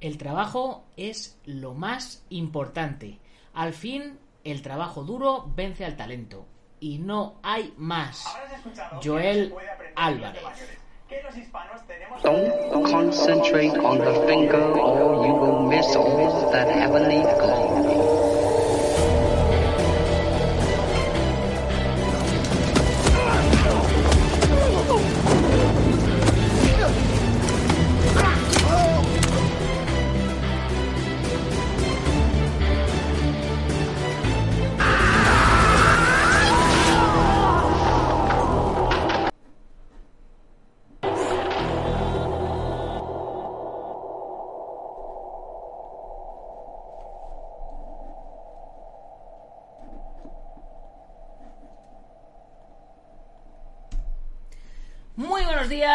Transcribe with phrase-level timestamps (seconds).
[0.00, 3.18] El trabajo es lo más importante.
[3.52, 6.46] Al fin, el trabajo duro vence al talento.
[6.80, 8.24] Y no hay más.
[9.04, 9.54] Joel
[9.96, 10.42] Álvarez.
[12.22, 17.79] Don't concentrate on the finger or you will miss all that heavenly glory.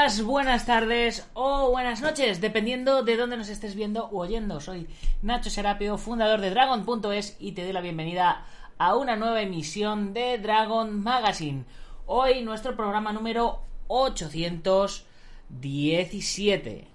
[0.05, 4.61] Buenas tardes o buenas noches, dependiendo de dónde nos estés viendo o oyendo.
[4.61, 4.87] Soy
[5.23, 8.45] Nacho Serapio, fundador de Dragon.es y te doy la bienvenida
[8.77, 11.65] a una nueva emisión de Dragon Magazine.
[12.05, 16.87] Hoy nuestro programa número 817.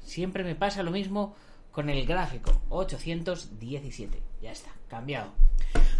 [0.00, 1.36] Siempre me pasa lo mismo
[1.70, 2.50] con el gráfico.
[2.70, 4.20] 817.
[4.42, 5.30] Ya está, cambiado.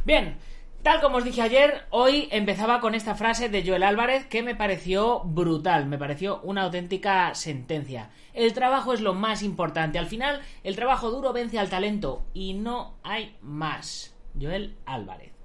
[0.05, 0.37] Bien,
[0.83, 4.55] Tal como os dije ayer, hoy empezaba con esta frase de Joel Álvarez que me
[4.55, 8.11] pareció brutal, me pareció una auténtica sentencia.
[8.35, 9.99] El trabajo es lo más importante.
[9.99, 14.15] Al final, el trabajo duro vence al talento y no hay más.
[14.41, 15.37] Joel Álvarez.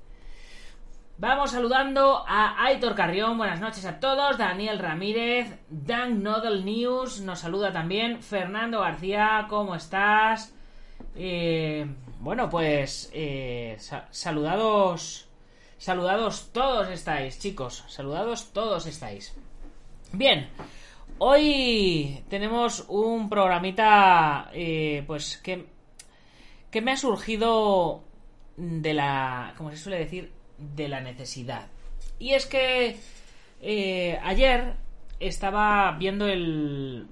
[1.17, 7.39] Vamos saludando a Aitor Carrión, buenas noches a todos, Daniel Ramírez, Dan Nodel News nos
[7.39, 10.55] saluda también, Fernando García, ¿cómo estás?
[11.15, 11.85] Eh,
[12.21, 15.27] bueno, pues eh, sa- saludados,
[15.77, 19.33] saludados todos estáis, chicos, saludados todos estáis.
[20.13, 20.49] Bien,
[21.17, 25.65] hoy tenemos un programita, eh, pues que,
[26.69, 28.03] que me ha surgido
[28.57, 31.67] de la, como se suele decir, de la necesidad.
[32.19, 32.99] Y es que
[33.61, 34.75] eh, ayer
[35.19, 37.07] estaba viendo el,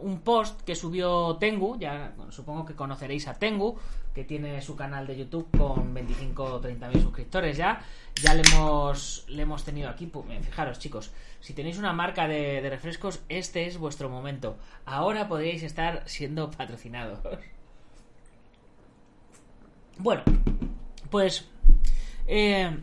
[0.00, 3.78] un post que subió Tengu, ya supongo que conoceréis a Tengu,
[4.14, 7.80] que tiene su canal de YouTube con 25 o 30 mil suscriptores ya.
[8.22, 10.10] Ya le hemos, le hemos tenido aquí.
[10.30, 14.56] Eh, Fijaros, chicos, si tenéis una marca de, refrescos, este es vuestro momento.
[14.84, 17.20] Ahora podríais estar siendo patrocinados.
[19.98, 20.22] Bueno,
[21.10, 21.46] pues
[22.26, 22.74] eh,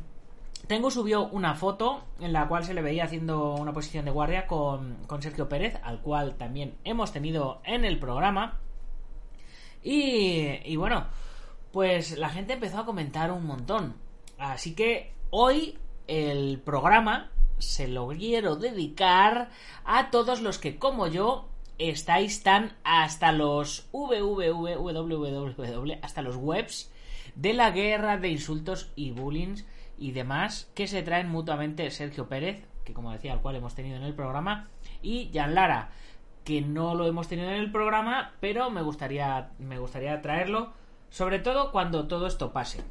[0.67, 4.45] Tengu subió una foto en la cual se le veía haciendo una posición de guardia
[4.47, 8.59] con, con Sergio Pérez, al cual también hemos tenido en el programa.
[9.89, 11.07] Y, bueno,
[11.71, 13.95] pues la gente empezó a comentar un montón.
[14.37, 15.77] Así que hoy
[16.07, 19.49] el programa se lo quiero dedicar
[19.85, 24.39] a todos los que, como yo, estáis tan hasta los www,
[26.01, 26.91] hasta los webs
[27.35, 29.55] de la guerra de insultos y bullying
[29.97, 33.95] y demás que se traen mutuamente Sergio Pérez, que como decía, al cual hemos tenido
[33.95, 34.67] en el programa,
[35.01, 35.91] y Jan Lara,
[36.47, 40.71] que no lo hemos tenido en el programa, pero me gustaría, me gustaría traerlo,
[41.09, 42.81] sobre todo cuando todo esto pase.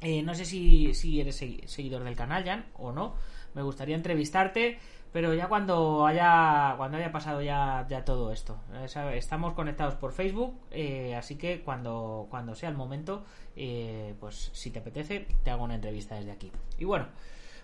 [0.00, 3.14] Eh, no sé si, si eres segui- seguidor del canal, Jan, o no.
[3.54, 4.78] Me gustaría entrevistarte,
[5.12, 8.56] pero ya cuando haya cuando haya pasado ya, ya todo esto.
[8.74, 8.86] Eh,
[9.18, 13.22] Estamos conectados por Facebook, eh, así que cuando, cuando sea el momento,
[13.54, 16.50] eh, pues si te apetece, te hago una entrevista desde aquí.
[16.78, 17.06] Y bueno,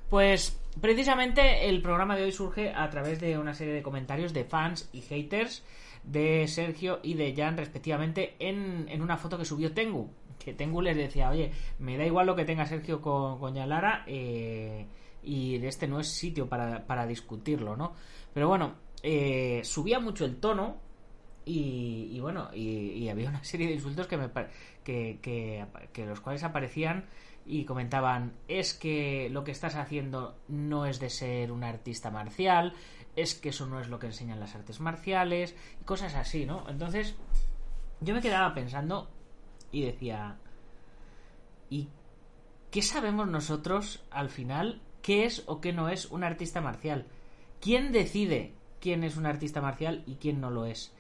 [0.09, 4.45] pues precisamente el programa de hoy surge a través de una serie de comentarios de
[4.45, 5.63] fans y haters
[6.05, 10.11] de Sergio y de Jan respectivamente en, en una foto que subió Tengu.
[10.39, 14.05] Que Tengu les decía, oye, me da igual lo que tenga Sergio con, con Lara
[14.07, 14.87] eh,
[15.23, 17.93] y este no es sitio para, para discutirlo, ¿no?
[18.33, 20.77] Pero bueno, eh, subía mucho el tono
[21.45, 24.29] y, y bueno, y, había una serie de insultos que, me,
[24.85, 27.07] que, que, que los cuales aparecían
[27.49, 32.75] y comentaban es que lo que estás haciendo no es de ser un artista marcial,
[33.17, 36.69] es que eso no es lo que enseñan las artes marciales y cosas así, ¿no?
[36.69, 37.17] Entonces
[38.01, 39.09] yo me quedaba pensando
[39.73, 40.37] y decía
[41.71, 41.89] ¿y
[42.71, 47.07] qué sabemos nosotros al final qué es o qué no es un artista marcial?
[47.61, 50.93] ¿Quién decide quién es un artista marcial y quién no lo es?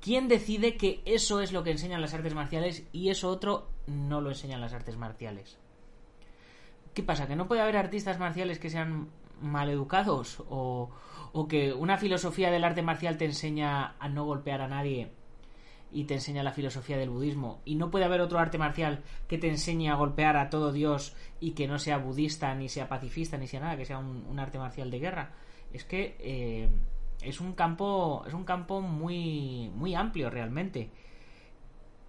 [0.00, 4.20] ¿Quién decide que eso es lo que enseñan las artes marciales y eso otro no
[4.20, 5.56] lo enseñan las artes marciales?
[6.94, 7.26] ¿Qué pasa?
[7.26, 9.08] ¿Que no puede haber artistas marciales que sean
[9.40, 10.42] maleducados?
[10.48, 10.90] ¿O,
[11.32, 15.10] o que una filosofía del arte marcial te enseña a no golpear a nadie
[15.92, 17.60] y te enseña la filosofía del budismo?
[17.64, 21.16] ¿Y no puede haber otro arte marcial que te enseñe a golpear a todo Dios
[21.40, 24.58] y que no sea budista, ni sea pacifista, ni sea nada, que sea un, arte
[24.58, 25.32] marcial de guerra?
[25.72, 26.68] Es que eh,
[27.22, 30.90] es un campo es un campo muy muy amplio realmente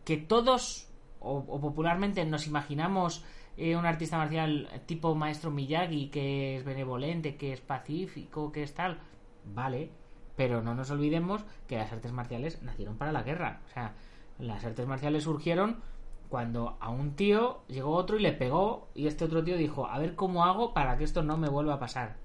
[0.03, 0.87] que todos,
[1.19, 3.25] o popularmente nos imaginamos
[3.57, 8.73] eh, un artista marcial tipo maestro Miyagi, que es benevolente, que es pacífico, que es
[8.73, 8.99] tal,
[9.45, 9.89] vale,
[10.35, 13.61] pero no nos olvidemos que las artes marciales nacieron para la guerra.
[13.69, 13.93] O sea,
[14.39, 15.81] las artes marciales surgieron
[16.29, 19.99] cuando a un tío llegó otro y le pegó y este otro tío dijo, a
[19.99, 22.17] ver cómo hago para que esto no me vuelva a pasar.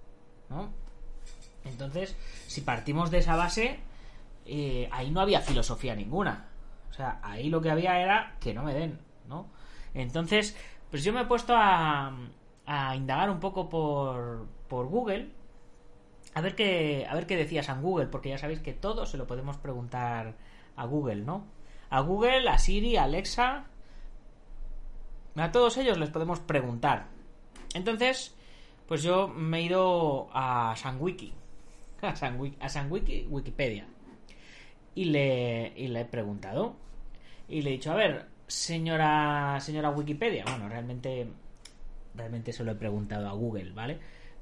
[0.48, 0.70] ¿No?
[1.64, 2.16] Entonces,
[2.46, 3.78] si partimos de esa base,
[4.46, 6.48] eh, ahí no había filosofía ninguna.
[6.90, 8.98] O sea, ahí lo que había era que no me den,
[9.28, 9.46] ¿no?
[9.94, 10.56] Entonces,
[10.90, 12.12] pues yo me he puesto a,
[12.66, 15.30] a indagar un poco por, por Google
[16.34, 19.16] a ver qué a ver qué decía San Google porque ya sabéis que todo se
[19.16, 20.36] lo podemos preguntar
[20.76, 21.44] a Google no
[21.90, 23.66] a Google a Siri a Alexa
[25.36, 27.06] a todos ellos les podemos preguntar.
[27.74, 28.36] Entonces
[28.86, 31.32] pues yo me he ido a San Wiki
[32.02, 33.86] a a San Wiki Wikipedia
[34.94, 36.74] y le y le he preguntado.
[37.48, 41.26] Y le he dicho a ver señora señora Wikipedia bueno realmente
[42.14, 43.98] realmente se lo he preguntado a Google vale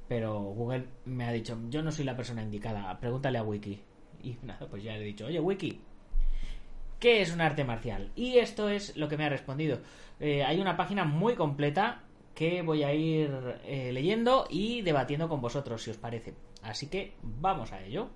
[0.09, 3.79] pero Google me ha dicho, yo no soy la persona indicada, pregúntale a Wiki.
[4.23, 5.79] Y nada, pues ya le he dicho, oye Wiki,
[6.99, 8.11] ¿qué es un arte marcial?
[8.15, 9.79] Y esto es lo que me ha respondido.
[10.19, 12.01] Eh, hay una página muy completa
[12.33, 16.33] que voy a ir eh, leyendo y debatiendo con vosotros, si os parece.
[16.63, 18.09] Así que vamos a ello.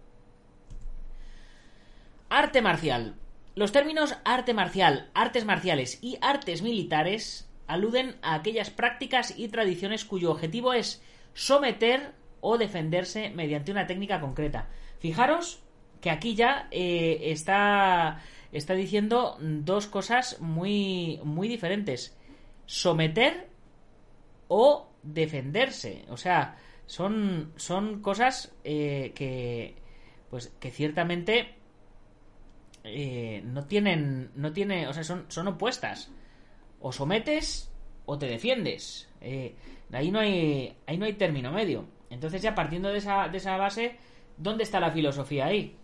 [2.30, 3.16] Arte marcial.
[3.56, 10.06] Los términos arte marcial, artes marciales y artes militares aluden a aquellas prácticas y tradiciones
[10.06, 11.04] cuyo objetivo es
[11.36, 14.70] someter o defenderse mediante una técnica concreta.
[15.00, 15.62] Fijaros
[16.02, 18.22] que aquí ya eh, está,
[18.52, 22.18] está diciendo dos cosas muy, muy diferentes.
[22.66, 23.50] Someter
[24.48, 26.06] o defenderse.
[26.10, 26.58] O sea,
[26.88, 29.76] son, son cosas eh, que,
[30.30, 31.56] pues, que ciertamente
[32.84, 36.12] eh, no tienen, no tiene, o sea, son, son opuestas.
[36.80, 37.72] O sometes
[38.06, 39.10] o te defiendes.
[39.22, 39.56] Eh,
[39.92, 41.86] ahí, no hay, ahí no hay término medio.
[42.10, 43.98] Entonces ya partiendo de esa, de esa base,
[44.38, 45.78] ¿dónde está la filosofía ahí?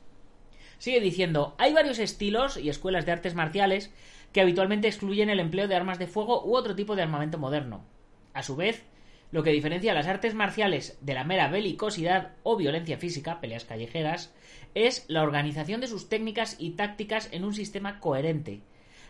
[0.77, 3.91] Sigue diciendo, hay varios estilos y escuelas de artes marciales
[4.31, 7.83] que habitualmente excluyen el empleo de armas de fuego u otro tipo de armamento moderno.
[8.33, 8.85] A su vez,
[9.31, 14.33] lo que diferencia las artes marciales de la mera belicosidad o violencia física, peleas callejeras,
[14.73, 18.61] es la organización de sus técnicas y tácticas en un sistema coherente,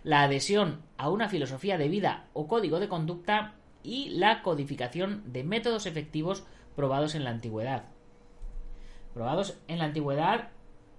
[0.03, 5.43] la adhesión a una filosofía de vida o código de conducta y la codificación de
[5.43, 6.43] métodos efectivos
[6.75, 7.85] probados en la antigüedad.
[9.13, 10.49] Probados en la antigüedad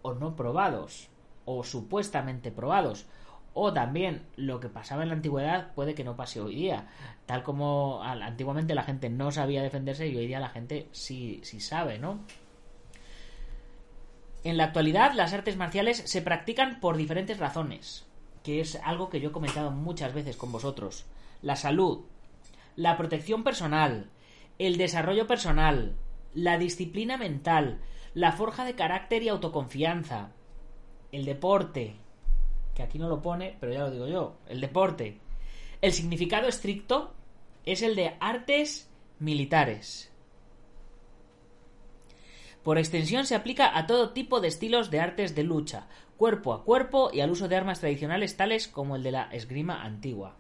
[0.03, 1.09] o no probados,
[1.45, 3.07] o supuestamente probados,
[3.63, 6.89] o también lo que pasaba en la antigüedad puede que no pase hoy día,
[7.27, 11.61] tal como antiguamente la gente no sabía defenderse y hoy día la gente sí, sí
[11.61, 12.21] sabe, ¿no?
[14.45, 18.07] En la actualidad las artes marciales se practican por diferentes razones,
[18.43, 21.05] que es algo que yo he comentado muchas veces con vosotros.
[21.43, 22.07] La salud,
[22.77, 24.09] la protección personal,
[24.59, 25.97] el desarrollo personal,
[26.33, 27.83] la disciplina mental,
[28.15, 30.31] la forja de carácter y autoconfianza,
[31.13, 31.97] el deporte,
[32.83, 35.19] aquí no lo pone, pero ya lo digo yo, el deporte.
[35.81, 37.15] El significado estricto
[37.65, 40.13] es el de artes militares.
[42.63, 46.65] Por extensión se aplica a todo tipo de estilos de artes de lucha, cuerpo a
[46.65, 50.37] cuerpo y al uso de armas tradicionales tales como el de la esgrima antigua.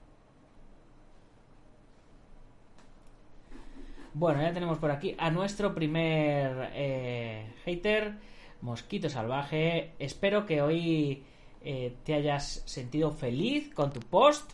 [4.13, 8.17] Bueno, ya tenemos por aquí a nuestro primer eh, hater,
[8.61, 9.93] Mosquito Salvaje.
[9.99, 11.25] Espero que hoy
[11.63, 14.53] eh, te hayas sentido feliz con tu post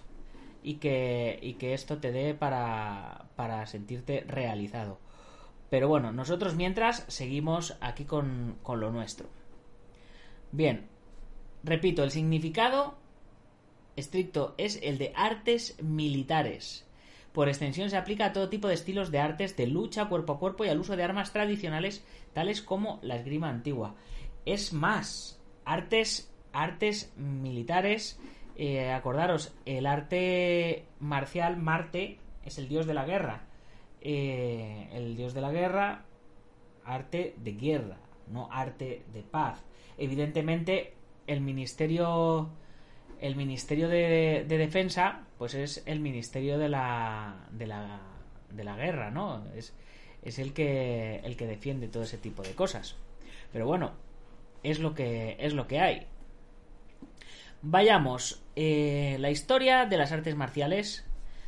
[0.63, 4.99] y que, y que esto te dé para, para sentirte realizado.
[5.71, 9.29] Pero bueno, nosotros mientras seguimos aquí con, con lo nuestro.
[10.53, 10.87] Bien,
[11.63, 12.97] repito, el significado
[13.97, 16.87] estricto es el de artes militares.
[17.33, 20.39] Por extensión se aplica a todo tipo de estilos de artes de lucha cuerpo a
[20.39, 23.95] cuerpo y al uso de armas tradicionales tales como la esgrima antigua.
[24.47, 26.33] Es más, artes,
[26.63, 28.19] artes militares,
[28.57, 33.47] eh, acordaros, el arte marcial Marte es el dios de la guerra.
[34.01, 36.05] Eh, el dios de la guerra,
[36.85, 37.99] arte de guerra,
[38.29, 39.63] no arte de paz.
[39.99, 40.95] Evidentemente,
[41.27, 42.51] el ministerio
[43.21, 48.01] el Ministerio de, Defensa, pues es el Ministerio de la, de la,
[48.51, 49.45] de la Guerra, ¿no?
[49.55, 49.75] Es,
[50.23, 52.97] es el, que, el que defiende todo ese tipo de cosas.
[53.53, 53.93] Pero bueno,
[54.63, 56.07] es lo que, es lo que hay.
[57.69, 61.05] Vayamos, eh, la historia de las artes marciales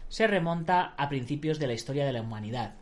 [0.09, 2.75] se remonta a principios de la historia de la humanidad.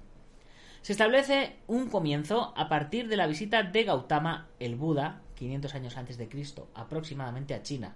[0.80, 5.98] Se establece un comienzo a partir de la visita de Gautama el Buda, 500 años
[5.98, 7.94] antes de Cristo, aproximadamente a China,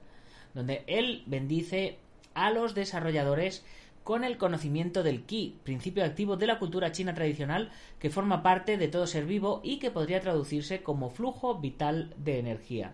[0.53, 1.97] donde él bendice
[2.35, 3.65] a los desarrolladores
[4.05, 8.77] con el conocimiento del Qi, principio activo de la cultura china tradicional que forma parte
[8.77, 12.93] de todo ser vivo y que podría traducirse como flujo vital de energía.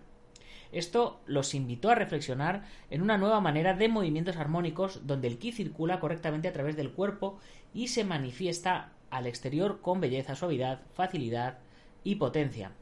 [0.72, 5.52] Esto los invitó a reflexionar en una nueva manera de movimientos armónicos donde el ki
[5.52, 7.38] circula correctamente a través del cuerpo
[7.72, 11.58] y se manifiesta al exterior con belleza, suavidad, facilidad
[12.04, 12.72] y potencia.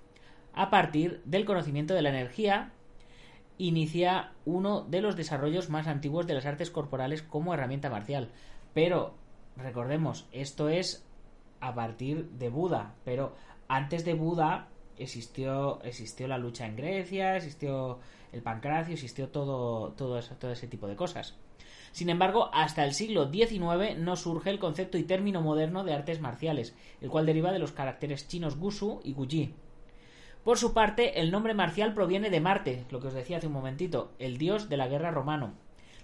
[0.55, 2.73] A partir del conocimiento de la energía,
[3.59, 8.31] inicia uno de los desarrollos más antiguos de las artes corporales como herramienta marcial.
[8.73, 9.14] Pero,
[9.57, 11.07] recordemos, esto es
[11.61, 13.35] a partir de Buda, pero
[13.69, 17.99] antes de Buda existió, existió la lucha en Grecia, existió
[18.33, 21.37] el pancracio, existió todo, todo, todo ese tipo de cosas.
[21.93, 26.21] Sin embargo, hasta el siglo XIX no surge el concepto y término moderno de artes
[26.21, 29.55] marciales, el cual deriva de los caracteres chinos Gusu y Guji.
[30.43, 33.53] Por su parte, el nombre marcial proviene de Marte, lo que os decía hace un
[33.53, 35.55] momentito, el dios de la guerra romano.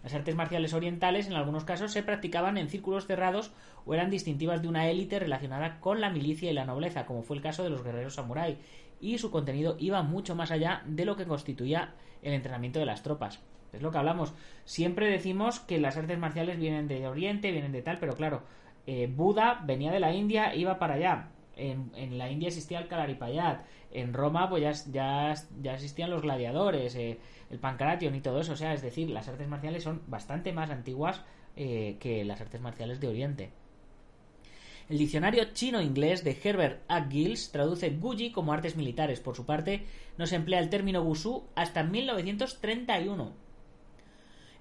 [0.03, 3.53] Las artes marciales orientales en algunos casos se practicaban en círculos cerrados
[3.85, 7.37] o eran distintivas de una élite relacionada con la milicia y la nobleza, como fue
[7.37, 8.59] el caso de los guerreros samurái,
[9.01, 13.03] y su contenido iba mucho más allá de lo que constituía el entrenamiento de las
[13.03, 13.41] tropas.
[13.73, 14.33] Es lo que hablamos.
[14.65, 18.43] Siempre decimos que las artes marciales vienen de Oriente, vienen de tal, pero claro,
[18.87, 21.29] eh, Buda venía de la India, iba para allá.
[21.57, 23.65] En, la India existía el Kalaripayat.
[23.93, 27.19] En Roma, pues ya, ya, existían los gladiadores, eh,
[27.51, 28.53] el Pancration y todo eso.
[28.53, 31.23] O sea, es decir, las artes marciales son bastante más antiguas
[31.57, 33.53] eh, que las artes marciales de Oriente.
[34.89, 37.09] El diccionario chino-inglés de Herbert A.
[37.09, 39.21] Giles traduce Guji como artes militares.
[39.21, 39.85] Por su parte,
[40.19, 43.33] no se emplea el término Gusu hasta 1931.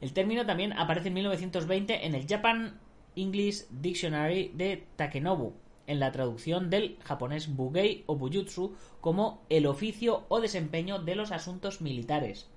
[0.01, 2.79] El término también aparece en 1920 en el Japan
[3.15, 5.53] English Dictionary de Takenobu,
[5.87, 11.31] en la traducción del japonés Bugei o Bujutsu como el oficio o desempeño de los
[11.31, 12.47] asuntos militares.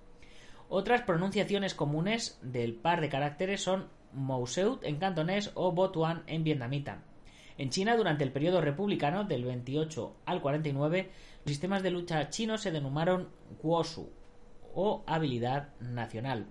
[0.74, 7.02] Otras pronunciaciones comunes del par de caracteres son Mouseut en cantonés o Botuan en vietnamita.
[7.58, 11.10] En China, durante el periodo republicano del 28 al 49,
[11.44, 13.28] los sistemas de lucha chinos se denominaron
[13.62, 14.08] Guosu
[14.74, 16.46] o habilidad nacional.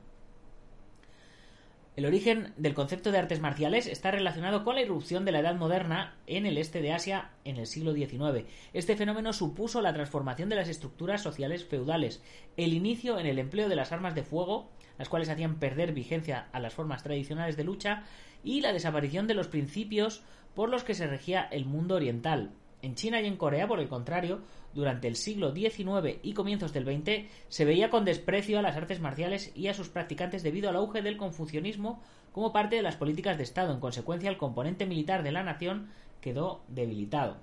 [1.98, 5.56] El origen del concepto de artes marciales está relacionado con la irrupción de la Edad
[5.56, 8.46] Moderna en el este de Asia en el siglo XIX.
[8.72, 12.24] Este fenómeno supuso la transformación de las estructuras sociales feudales,
[12.56, 16.48] el inicio en el empleo de las armas de fuego, las cuales hacían perder vigencia
[16.54, 18.06] a las formas tradicionales de lucha,
[18.42, 20.24] y la desaparición de los principios
[20.56, 22.52] por los que se regía el mundo oriental.
[22.82, 24.42] En China y en Corea, por el contrario,
[24.74, 29.00] durante el siglo XIX y comienzos del XX se veía con desprecio a las artes
[29.00, 32.02] marciales y a sus practicantes debido al auge del confucianismo
[32.32, 33.74] como parte de las políticas de Estado.
[33.74, 35.90] En consecuencia, el componente militar de la nación
[36.22, 37.38] quedó debilitado.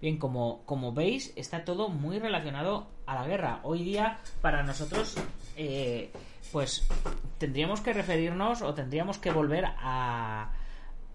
[0.00, 3.60] Bien, como, como veis, está todo muy relacionado a la guerra.
[3.64, 5.16] Hoy día, para nosotros,
[5.56, 6.10] eh,
[6.52, 6.86] pues
[7.38, 10.52] tendríamos que referirnos o tendríamos que volver a,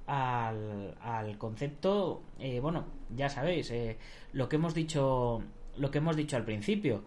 [0.08, 3.98] al, concepto, eh, bueno, ya sabéis, eh,
[4.34, 5.44] lo que hemos dicho,
[5.78, 7.04] lo que hemos dicho al principio.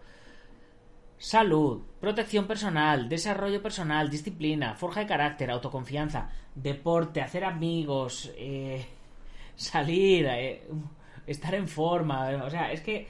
[1.17, 8.85] Salud, protección personal, desarrollo personal, disciplina, forja de carácter, autoconfianza, deporte, hacer amigos, eh,
[9.55, 10.27] salir,
[11.25, 12.43] estar en forma.
[12.45, 13.07] O sea, es que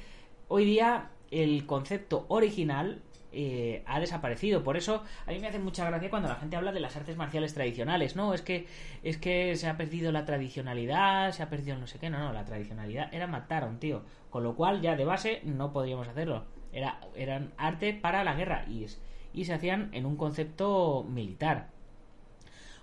[0.48, 4.63] hoy día el concepto original eh, ha desaparecido.
[4.63, 7.17] Por eso a mí me hace mucha gracia cuando la gente habla de las artes
[7.17, 8.15] marciales tradicionales.
[8.15, 8.67] No, es que
[9.03, 12.10] es que se ha perdido la tradicionalidad, se ha perdido no sé qué.
[12.10, 14.03] No, no, la tradicionalidad era matar a un tío.
[14.29, 16.46] Con lo cual ya de base no podíamos hacerlo.
[16.72, 21.69] Era, eran arte para la guerra y se hacían en un concepto militar.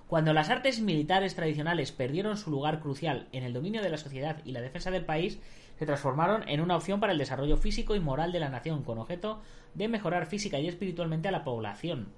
[0.07, 4.41] Cuando las artes militares tradicionales perdieron su lugar crucial en el dominio de la sociedad
[4.45, 5.41] y la defensa del país,
[5.79, 8.99] se transformaron en una opción para el desarrollo físico y moral de la nación, con
[8.99, 9.41] objeto
[9.75, 12.13] de mejorar física y espiritualmente a la población,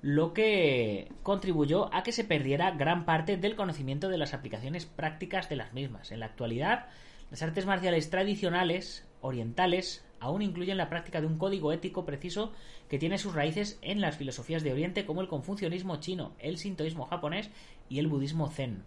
[0.00, 5.48] lo que contribuyó a que se perdiera gran parte del conocimiento de las aplicaciones prácticas
[5.48, 6.12] de las mismas.
[6.12, 6.86] En la actualidad,
[7.30, 12.52] las artes marciales tradicionales orientales aún incluyen la práctica de un código ético preciso
[12.88, 17.06] que tiene sus raíces en las filosofías de Oriente como el confucianismo chino, el sintoísmo
[17.06, 17.50] japonés
[17.88, 18.84] y el budismo zen.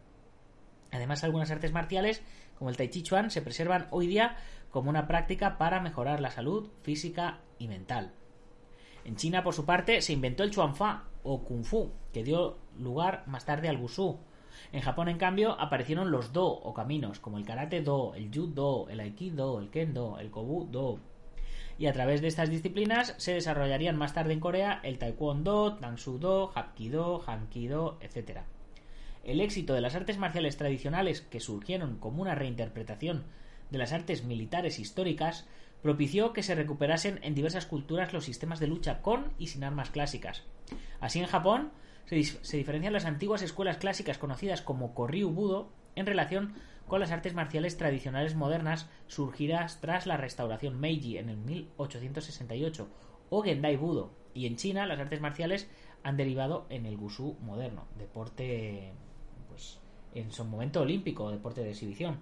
[0.91, 2.21] Además, algunas artes marciales
[2.61, 4.37] como el Tai Chi Chuan, se preservan hoy día
[4.71, 8.13] como una práctica para mejorar la salud física y mental.
[9.03, 13.23] En China, por su parte, se inventó el Chuanfa o Kung Fu, que dio lugar
[13.27, 14.19] más tarde al Wushu.
[14.71, 18.87] En Japón, en cambio, aparecieron los Do o caminos, como el Karate Do, el Judo,
[18.89, 20.99] el Aikido, el Kendo, el Kobu Do.
[21.77, 26.19] Y a través de estas disciplinas se desarrollarían más tarde en Corea el Taekwondo, Tangsu
[26.19, 28.41] Do, Hapkido, Hankido, etc.
[29.23, 33.23] El éxito de las artes marciales tradicionales que surgieron como una reinterpretación
[33.71, 35.47] de las artes militares históricas
[35.81, 39.89] propició que se recuperasen en diversas culturas los sistemas de lucha con y sin armas
[39.89, 40.43] clásicas.
[40.99, 41.71] Así en Japón
[42.05, 46.53] se, diferencian las antiguas escuelas clásicas conocidas como Koryu Budo en relación
[46.87, 52.87] con las artes marciales tradicionales modernas surgidas tras la restauración Meiji en el 1868
[53.29, 55.69] o Gendai Budo y en China las artes marciales
[56.03, 58.93] han derivado en el Gushu moderno, deporte
[59.47, 59.79] pues
[60.13, 62.19] en su momento olímpico, deporte de exhibición.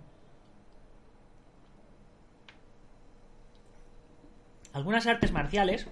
[4.73, 5.87] Algunas artes marciales,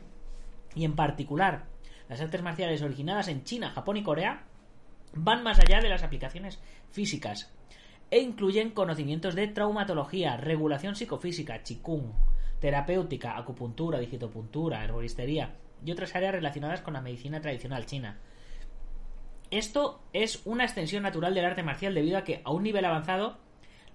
[0.76, 1.66] y en particular
[2.10, 4.44] las artes marciales originadas en China, Japón y Corea,
[5.14, 6.60] van más allá de las aplicaciones
[6.92, 7.52] físicas
[8.10, 12.14] e incluyen conocimientos de traumatología, regulación psicofísica, chikung,
[12.60, 18.20] terapéutica, acupuntura, digitopuntura, herboristería y otras áreas relacionadas con la medicina tradicional china.
[19.52, 23.38] Esto es una extensión natural del arte marcial debido a que a un nivel avanzado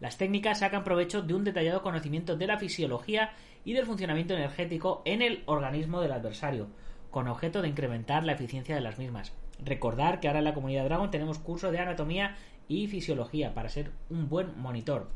[0.01, 3.33] las técnicas sacan provecho de un detallado conocimiento de la fisiología
[3.65, 6.69] y del funcionamiento energético en el organismo del adversario,
[7.11, 9.33] con objeto de incrementar la eficiencia de las mismas.
[9.65, 12.37] Recordar que ahora en la comunidad Dragon tenemos curso de anatomía
[12.69, 15.11] y fisiología para ser un buen monitor.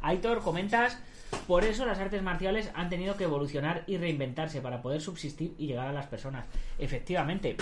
[0.00, 0.98] Aitor, comentas,
[1.46, 5.66] por eso las artes marciales han tenido que evolucionar y reinventarse para poder subsistir y
[5.66, 6.46] llegar a las personas.
[6.78, 7.56] Efectivamente,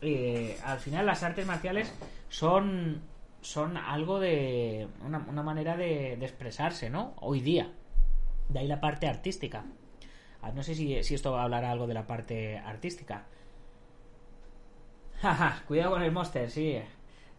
[0.00, 1.92] eh, al final las artes marciales
[2.28, 3.02] son,
[3.40, 7.14] son algo de una, manera de, expresarse, ¿no?
[7.20, 7.70] Hoy día.
[8.48, 9.64] De ahí la parte artística.
[10.42, 13.24] Ah, no sé si, si esto hablará algo de la parte artística.
[15.20, 16.80] Jaja, cuidado con el monster, sí.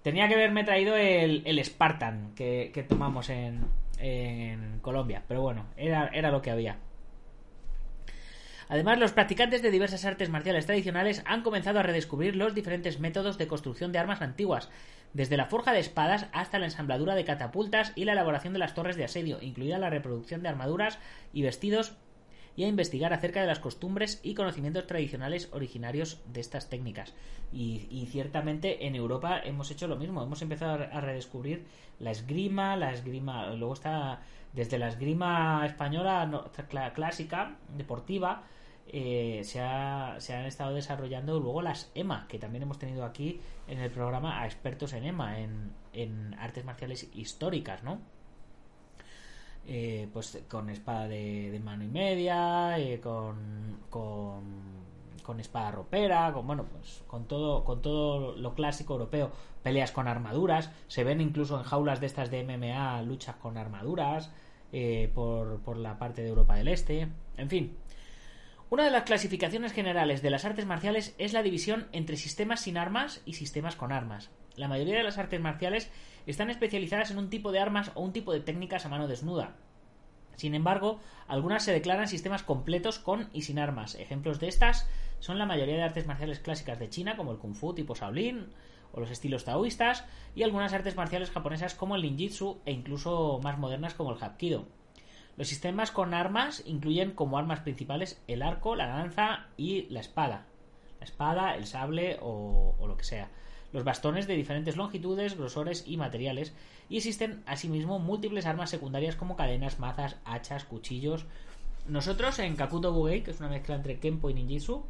[0.02, 3.66] Tenía que haberme traído el, el Spartan que, que tomamos en,
[4.00, 5.24] en Colombia.
[5.28, 6.78] Pero bueno, era, era lo que había.
[8.70, 13.38] Además, los practicantes de diversas artes marciales tradicionales han comenzado a redescubrir los diferentes métodos
[13.38, 14.70] de construcción de armas antiguas,
[15.14, 18.74] desde la forja de espadas hasta la ensambladura de catapultas y la elaboración de las
[18.74, 20.98] torres de asedio, incluida la reproducción de armaduras
[21.34, 21.98] y vestidos
[22.56, 27.14] y a investigar acerca de las costumbres y conocimientos tradicionales originarios de estas técnicas.
[27.52, 31.66] Y, ciertamente en Europa hemos hecho lo mismo, hemos empezado a redescubrir
[32.00, 34.22] la esgrima, la esgrima, luego está
[34.54, 36.52] desde la esgrima española
[36.94, 38.44] clásica, deportiva,
[38.88, 39.60] eh, se,
[40.20, 44.42] se, han estado desarrollando luego las EMA, que también hemos tenido aquí en el programa
[44.42, 48.02] a expertos en EMA, en, en artes marciales históricas, ¿no?
[49.66, 56.66] Eh, pues con espada de, mano y media, eh, con, con, espada ropera, con bueno,
[56.66, 59.32] pues con todo, con todo lo clásico europeo,
[59.64, 64.32] peleas con armaduras, se ven incluso en jaulas de estas de MMA luchas con armaduras
[64.74, 67.78] eh, por, por la parte de Europa del Este, en fin.
[68.70, 72.78] Una de las clasificaciones generales de las artes marciales es la división entre sistemas sin
[72.78, 74.30] armas y sistemas con armas.
[74.56, 75.90] La mayoría de las artes marciales
[76.26, 79.56] están especializadas en un tipo de armas o un tipo de técnicas a mano desnuda.
[80.36, 83.96] Sin embargo, algunas se declaran sistemas completos con y sin armas.
[83.96, 84.88] Ejemplos de estas
[85.20, 88.48] son la mayoría de artes marciales clásicas de China, como el Kung Fu tipo Shaolin
[88.92, 93.58] o los estilos taoístas, y algunas artes marciales japonesas como el Ninjitsu e incluso más
[93.58, 94.68] modernas como el Hapkido.
[95.36, 100.46] Los sistemas con armas incluyen como armas principales el arco, la lanza y la espada.
[101.00, 103.32] La espada, el sable o, o lo que sea
[103.74, 106.54] los bastones de diferentes longitudes, grosores y materiales,
[106.90, 111.26] y existen asimismo múltiples armas secundarias como cadenas, mazas, hachas, cuchillos.
[111.88, 114.86] Nosotros en Kakuto Bugei, que es una mezcla entre Kenpo y Ninjitsu,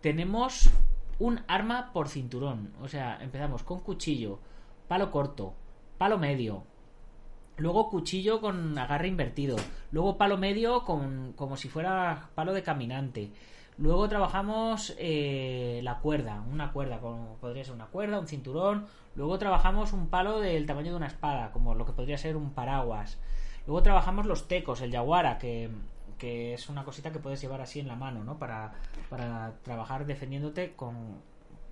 [0.00, 0.70] tenemos
[1.18, 2.72] un arma por cinturón.
[2.80, 4.38] O sea, empezamos con cuchillo,
[4.88, 5.54] palo corto,
[5.98, 6.64] palo medio,
[7.58, 9.56] luego cuchillo con agarre invertido,
[9.92, 13.30] luego palo medio con como si fuera palo de caminante,
[13.80, 18.84] Luego trabajamos eh, la cuerda, una cuerda, como podría ser una cuerda, un cinturón.
[19.14, 22.50] Luego trabajamos un palo del tamaño de una espada, como lo que podría ser un
[22.50, 23.18] paraguas.
[23.66, 25.70] Luego trabajamos los tecos, el yaguara, que,
[26.20, 28.38] es una cosita que puedes llevar así en la mano, ¿no?
[28.38, 28.74] Para,
[29.08, 31.22] para trabajar defendiéndote con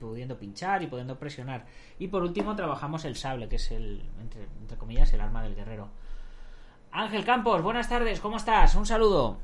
[0.01, 1.67] pudiendo pinchar y pudiendo presionar.
[1.99, 5.55] Y por último trabajamos el sable, que es el, entre, entre comillas, el arma del
[5.55, 5.91] guerrero.
[6.91, 8.75] Ángel Campos, buenas tardes, ¿cómo estás?
[8.77, 9.37] Un saludo.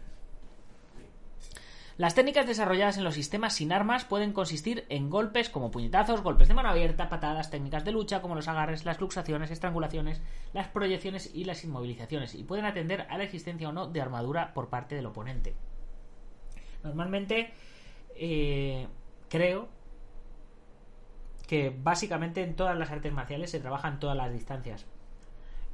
[1.96, 6.48] Las técnicas desarrolladas en los sistemas sin armas pueden consistir en golpes como puñetazos, golpes
[6.48, 10.20] de mano abierta, patadas, técnicas de lucha como los agarres, las luxaciones, estrangulaciones,
[10.52, 14.52] las proyecciones y las inmovilizaciones, y pueden atender a la existencia o no de armadura
[14.54, 15.54] por parte del oponente.
[16.82, 17.52] Normalmente,
[18.16, 18.88] eh,
[19.28, 19.68] creo
[21.46, 24.84] que básicamente en todas las artes marciales se trabajan todas las distancias.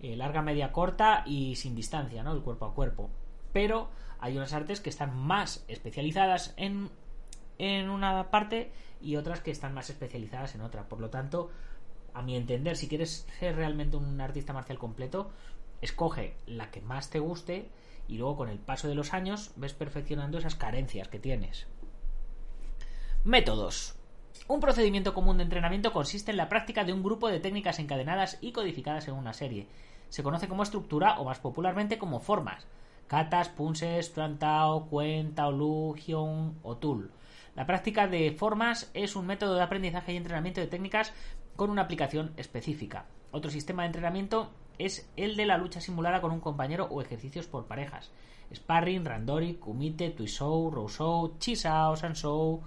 [0.02, 2.32] Eh, larga, media, corta y sin distancia, ¿no?
[2.32, 3.08] El cuerpo a cuerpo.
[3.52, 6.90] Pero hay unas artes que están más especializadas en,
[7.58, 10.88] en una parte y otras que están más especializadas en otra.
[10.88, 11.50] Por lo tanto,
[12.14, 15.30] a mi entender, si quieres ser realmente un artista marcial completo,
[15.80, 17.68] Escoge la que más te guste
[18.06, 21.66] y luego con el paso de los años ves perfeccionando esas carencias que tienes.
[23.24, 23.94] Métodos.
[24.46, 28.38] Un procedimiento común de entrenamiento consiste en la práctica de un grupo de técnicas encadenadas
[28.40, 29.68] y codificadas en una serie.
[30.08, 32.66] Se conoce como estructura o más popularmente como formas.
[33.10, 37.10] Katas, punses, trantao, Quen, Taolu, Hyun o Tul.
[37.56, 41.12] La práctica de formas es un método de aprendizaje y entrenamiento de técnicas
[41.56, 43.06] con una aplicación específica.
[43.32, 47.48] Otro sistema de entrenamiento es el de la lucha simulada con un compañero o ejercicios
[47.48, 48.12] por parejas.
[48.54, 52.62] Sparring, Randori, Kumite, Tuisou, Rousou, Chisao, Sansou,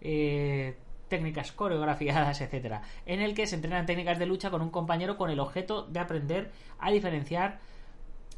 [0.00, 0.74] eh,
[1.08, 5.28] técnicas coreografiadas, etcétera, en el que se entrenan técnicas de lucha con un compañero con
[5.28, 7.60] el objeto de aprender a diferenciar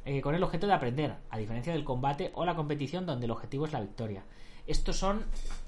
[0.04, 3.30] eh, con el objeto de aprender, a diferencia del combate o la competición donde el
[3.30, 4.24] objetivo es la victoria.
[4.66, 5.24] Estos son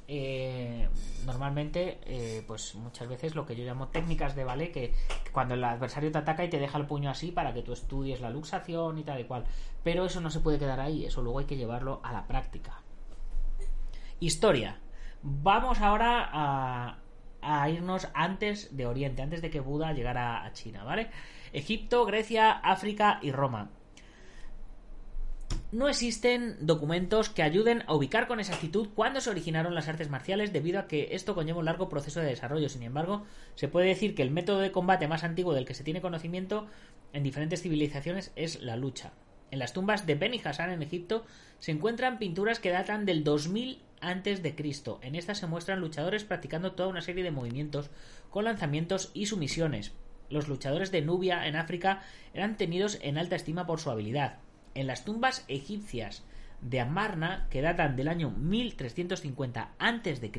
[0.08, 0.88] eh,
[1.26, 4.94] normalmente, eh, pues muchas veces lo que yo llamo técnicas de ballet, que,
[5.32, 8.20] cuando el adversario te ataca y te deja el puño así para que tú estudies
[8.20, 9.44] la luxación y tal y cual.
[9.82, 12.82] Pero eso no se puede quedar ahí, eso luego hay que llevarlo a la práctica.
[14.20, 14.80] Historia.
[15.22, 16.98] Vamos ahora a,
[17.42, 21.10] a irnos antes de Oriente, antes de que Buda llegara a China, ¿vale?
[21.52, 23.70] Egipto, Grecia, África y Roma.
[25.72, 30.52] No existen documentos que ayuden a ubicar con exactitud cuándo se originaron las artes marciales
[30.52, 32.68] debido a que esto conlleva un largo proceso de desarrollo.
[32.68, 33.24] Sin embargo,
[33.56, 36.68] se puede decir que el método de combate más antiguo del que se tiene conocimiento
[37.12, 39.12] en diferentes civilizaciones es la lucha.
[39.50, 41.26] En las tumbas de Beni Hassan en Egipto
[41.58, 45.00] se encuentran pinturas que datan del 2000 antes de Cristo.
[45.02, 47.90] En estas se muestran luchadores practicando toda una serie de movimientos
[48.30, 49.94] con lanzamientos y sumisiones.
[50.30, 52.02] Los luchadores de Nubia en África
[52.34, 54.38] eran tenidos en alta estima por su habilidad.
[54.76, 56.22] En las tumbas egipcias
[56.60, 60.30] de Amarna, que datan del año 1350 a.C.,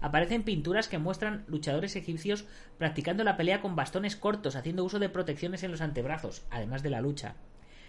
[0.00, 2.44] aparecen pinturas que muestran luchadores egipcios
[2.76, 6.90] practicando la pelea con bastones cortos, haciendo uso de protecciones en los antebrazos, además de
[6.90, 7.36] la lucha.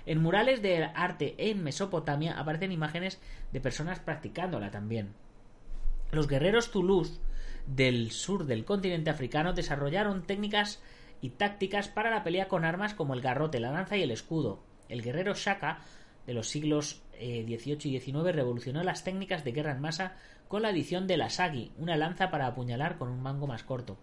[0.06, 3.20] En murales de arte en Mesopotamia aparecen imágenes
[3.52, 5.16] de personas practicándola también.
[6.12, 7.20] Los guerreros zulús
[7.66, 10.84] del sur del continente africano desarrollaron técnicas
[11.20, 14.62] y tácticas para la pelea con armas como el garrote, la lanza y el escudo.
[14.94, 15.80] El guerrero Shaka
[16.28, 20.68] de los siglos XVIII y XIX revolucionó las técnicas de guerra en masa con la
[20.68, 23.98] adición de la sagi, una lanza para apuñalar con un mango más corto,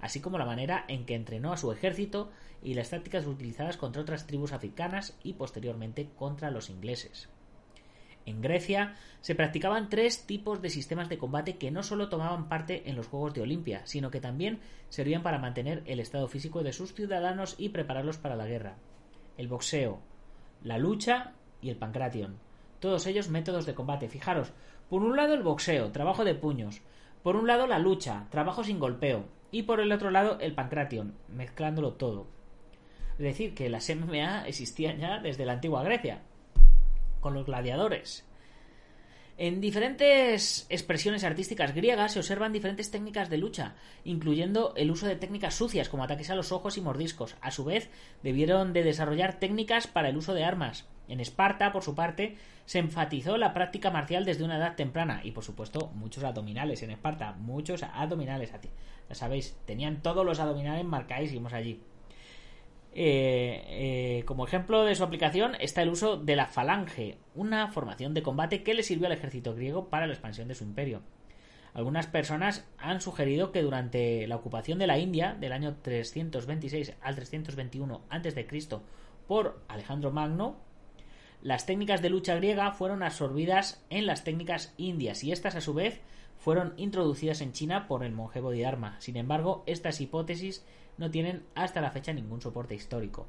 [0.00, 2.30] así como la manera en que entrenó a su ejército
[2.62, 7.28] y las tácticas utilizadas contra otras tribus africanas y posteriormente contra los ingleses.
[8.24, 12.88] En Grecia se practicaban tres tipos de sistemas de combate que no solo tomaban parte
[12.88, 16.72] en los Juegos de Olimpia, sino que también servían para mantener el estado físico de
[16.72, 18.76] sus ciudadanos y prepararlos para la guerra.
[19.36, 20.00] El boxeo,
[20.62, 22.36] la lucha y el pancration.
[22.80, 24.08] Todos ellos métodos de combate.
[24.08, 24.52] Fijaros,
[24.88, 26.80] por un lado el boxeo, trabajo de puños,
[27.22, 31.14] por un lado la lucha, trabajo sin golpeo, y por el otro lado el pancration,
[31.28, 32.26] mezclándolo todo.
[33.12, 36.20] Es decir, que las MMA existían ya desde la antigua Grecia,
[37.20, 38.26] con los gladiadores.
[39.38, 45.16] En diferentes expresiones artísticas griegas se observan diferentes técnicas de lucha, incluyendo el uso de
[45.16, 47.36] técnicas sucias como ataques a los ojos y mordiscos.
[47.42, 47.90] A su vez,
[48.22, 50.86] debieron de desarrollar técnicas para el uso de armas.
[51.06, 55.32] En Esparta, por su parte, se enfatizó la práctica marcial desde una edad temprana y,
[55.32, 58.50] por supuesto, muchos abdominales en Esparta, muchos abdominales.
[59.08, 61.82] Ya sabéis, tenían todos los abdominales marcadísimos allí.
[62.98, 68.14] Eh, eh, como ejemplo de su aplicación está el uso de la falange, una formación
[68.14, 71.02] de combate que le sirvió al ejército griego para la expansión de su imperio.
[71.74, 77.16] Algunas personas han sugerido que durante la ocupación de la India del año 326 al
[77.16, 78.46] 321 a.C.
[79.28, 80.56] por Alejandro Magno,
[81.42, 85.74] las técnicas de lucha griega fueron absorbidas en las técnicas indias y estas a su
[85.74, 86.00] vez
[86.38, 88.98] fueron introducidas en China por el monje Bodhidharma.
[89.02, 90.64] Sin embargo, estas hipótesis
[90.98, 93.26] no tienen hasta la fecha ningún soporte histórico.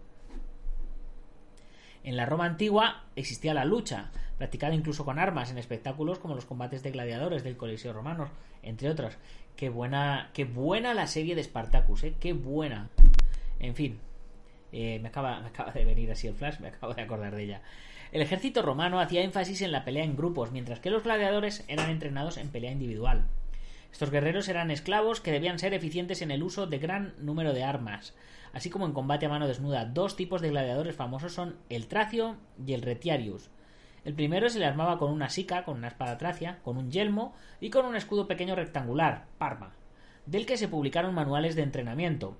[2.03, 6.45] En la Roma antigua existía la lucha, practicada incluso con armas en espectáculos como los
[6.45, 8.29] combates de gladiadores del Coliseo romano,
[8.63, 9.17] entre otros.
[9.55, 12.15] Qué buena, qué buena la serie de Spartacus, ¿eh?
[12.19, 12.89] Qué buena.
[13.59, 13.99] En fin,
[14.71, 17.43] eh, me, acaba, me acaba de venir así el flash, me acabo de acordar de
[17.43, 17.61] ella.
[18.11, 21.89] El ejército romano hacía énfasis en la pelea en grupos, mientras que los gladiadores eran
[21.89, 23.25] entrenados en pelea individual.
[23.91, 27.63] Estos guerreros eran esclavos que debían ser eficientes en el uso de gran número de
[27.63, 28.13] armas,
[28.53, 29.85] así como en combate a mano desnuda.
[29.85, 33.49] Dos tipos de gladiadores famosos son el tracio y el retiarius.
[34.05, 37.33] El primero se le armaba con una sica, con una espada tracia, con un yelmo
[37.59, 39.73] y con un escudo pequeño rectangular, parma,
[40.25, 42.37] del que se publicaron manuales de entrenamiento.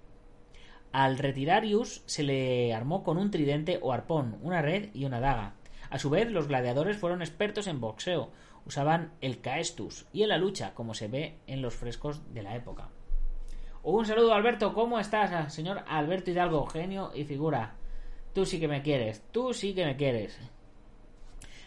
[0.93, 5.55] Al retirarius se le armó con un tridente o arpón, una red y una daga.
[5.89, 8.31] A su vez, los gladiadores fueron expertos en boxeo,
[8.67, 12.55] usaban el caestus y en la lucha, como se ve en los frescos de la
[12.55, 12.89] época.
[13.83, 14.73] Un saludo, Alberto.
[14.73, 16.65] ¿Cómo estás, señor Alberto Hidalgo?
[16.65, 17.75] Genio y figura.
[18.33, 20.37] Tú sí que me quieres, tú sí que me quieres.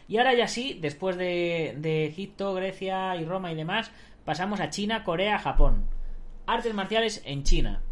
[0.06, 3.90] Y ahora ya sí, después de, de Egipto, Grecia y Roma y demás,
[4.24, 5.86] pasamos a China, Corea, Japón.
[6.46, 7.82] Artes marciales en China.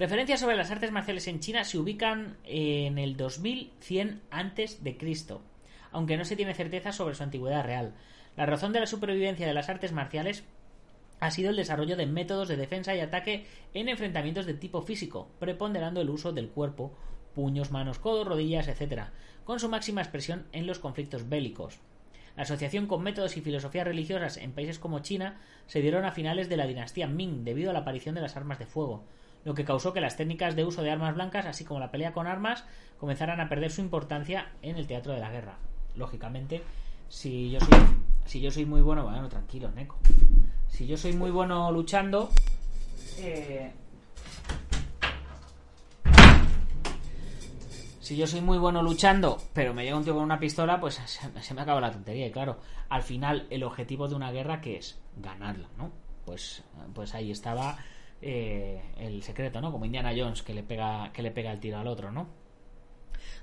[0.00, 5.42] Referencias sobre las artes marciales en China se ubican en el 2100 antes de Cristo,
[5.92, 7.94] aunque no se tiene certeza sobre su antigüedad real.
[8.40, 10.44] La razón de la supervivencia de las artes marciales
[11.20, 15.28] ha sido el desarrollo de métodos de defensa y ataque en enfrentamientos de tipo físico,
[15.38, 16.90] preponderando el uso del cuerpo,
[17.34, 19.08] puños, manos, codos, rodillas, etc.,
[19.44, 21.80] con su máxima expresión en los conflictos bélicos.
[22.34, 26.48] La asociación con métodos y filosofías religiosas en países como China se dieron a finales
[26.48, 29.04] de la dinastía Ming debido a la aparición de las armas de fuego,
[29.44, 32.14] lo que causó que las técnicas de uso de armas blancas, así como la pelea
[32.14, 32.64] con armas,
[32.96, 35.58] comenzaran a perder su importancia en el teatro de la guerra.
[35.94, 36.62] Lógicamente,
[37.10, 37.78] si yo soy,
[38.24, 39.98] si yo soy muy bueno, bueno, tranquilo, Neko.
[40.68, 42.30] Si yo soy muy bueno luchando,
[43.18, 43.72] eh,
[48.00, 50.94] si yo soy muy bueno luchando, pero me llega un tío con una pistola, pues
[51.40, 52.28] se, me acaba la tontería.
[52.28, 55.90] Y claro, al final el objetivo de una guerra que es ganarla, ¿no?
[56.24, 56.62] Pues,
[56.94, 57.76] pues ahí estaba
[58.22, 59.72] eh, el secreto, ¿no?
[59.72, 62.28] Como Indiana Jones que le pega que le pega el tiro al otro, ¿no?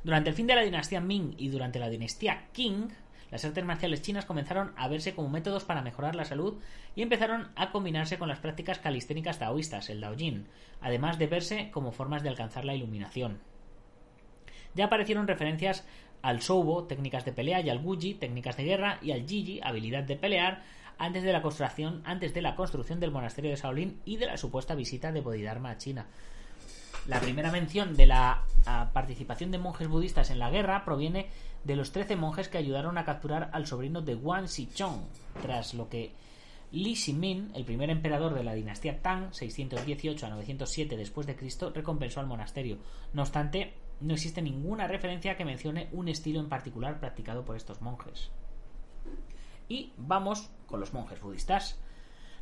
[0.06, 2.88] Durante el fin de la dinastía Ming y durante la dinastía Qing,
[3.32, 6.60] las artes marciales chinas comenzaron a verse como métodos para mejorar la salud
[6.96, 10.48] y empezaron a combinarse con las prácticas calisténicas taoístas, el Daojin,
[10.82, 13.40] además de verse como formas de alcanzar la iluminación.
[14.76, 15.86] Ya aparecieron referencias
[16.22, 20.04] al Shoubo, técnicas de pelea, y al Guji, técnicas de guerra, y al Jiji, habilidad
[20.04, 20.64] de pelear,
[20.98, 24.38] antes de la construcción, antes de la construcción del monasterio de Shaolin y de la
[24.38, 26.08] supuesta visita de Bodhidharma a China.
[27.08, 31.30] La primera mención de la a, participación de monjes budistas en la guerra proviene
[31.64, 35.02] de los 13 monjes que ayudaron a capturar al sobrino de Wang Xichong,
[35.42, 36.14] tras lo que
[36.72, 41.72] Li Ximin, el primer emperador de la dinastía Tang, 618 a 907 después de Cristo,
[41.74, 42.78] recompensó al monasterio.
[43.14, 47.82] No obstante, no existe ninguna referencia que mencione un estilo en particular practicado por estos
[47.82, 48.32] monjes.
[49.70, 51.80] Y vamos con los monjes budistas.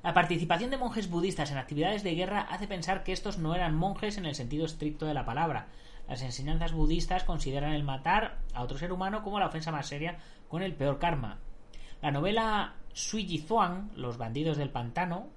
[0.03, 3.75] La participación de monjes budistas en actividades de guerra hace pensar que estos no eran
[3.75, 5.67] monjes en el sentido estricto de la palabra.
[6.07, 10.19] Las enseñanzas budistas consideran el matar a otro ser humano como la ofensa más seria
[10.47, 11.39] con el peor karma.
[12.01, 15.27] La novela Suiji Zuan, Los bandidos del pantano,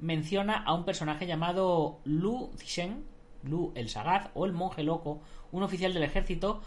[0.00, 3.04] menciona a un personaje llamado Lu Zisheng,
[3.44, 5.20] Lu el Sagaz o el monje loco,
[5.52, 6.60] un oficial del ejército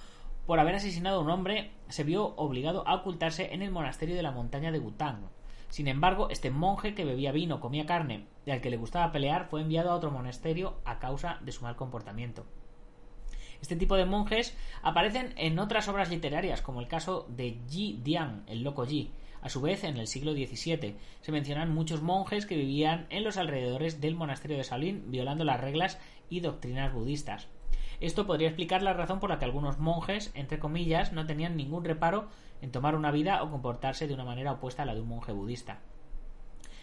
[0.46, 4.24] por haber asesinado a un hombre, se vio obligado a ocultarse en el monasterio de
[4.24, 5.30] la montaña de Gutang.
[5.70, 9.48] Sin embargo, este monje que bebía vino, comía carne y al que le gustaba pelear
[9.48, 12.46] fue enviado a otro monasterio a causa de su mal comportamiento.
[13.63, 18.43] Este tipo de monjes aparecen en otras obras literarias, como el caso de Ji Dian,
[18.47, 19.13] el loco Ji.
[19.41, 23.38] A su vez, en el siglo XVII se mencionan muchos monjes que vivían en los
[23.38, 25.97] alrededores del monasterio de Shaolin, violando las reglas
[26.30, 27.47] y doctrinas budistas.
[28.02, 31.86] Esto podría explicar la razón por la que algunos monjes, entre comillas, no tenían ningún
[31.86, 32.28] reparo
[32.62, 35.32] en tomar una vida o comportarse de una manera opuesta a la de un monje
[35.32, 35.80] budista.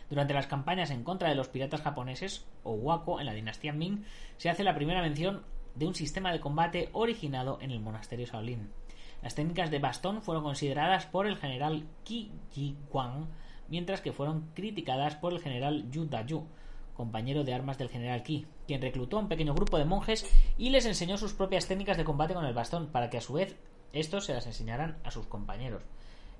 [0.08, 4.06] Durante las campañas en contra de los piratas japoneses, o Wako, en la dinastía Ming,
[4.38, 8.70] se hace la primera mención de un sistema de combate originado en el monasterio Shaolin.
[9.22, 13.26] Las técnicas de bastón fueron consideradas por el general Qi Ji Guang,
[13.68, 16.46] mientras que fueron criticadas por el general Yu Dayu,
[16.94, 20.26] compañero de armas del general Qi, quien reclutó a un pequeño grupo de monjes
[20.59, 23.35] y les enseñó sus propias técnicas de combate con el bastón, para que a su
[23.35, 23.56] vez
[23.92, 25.83] estos se las enseñaran a sus compañeros.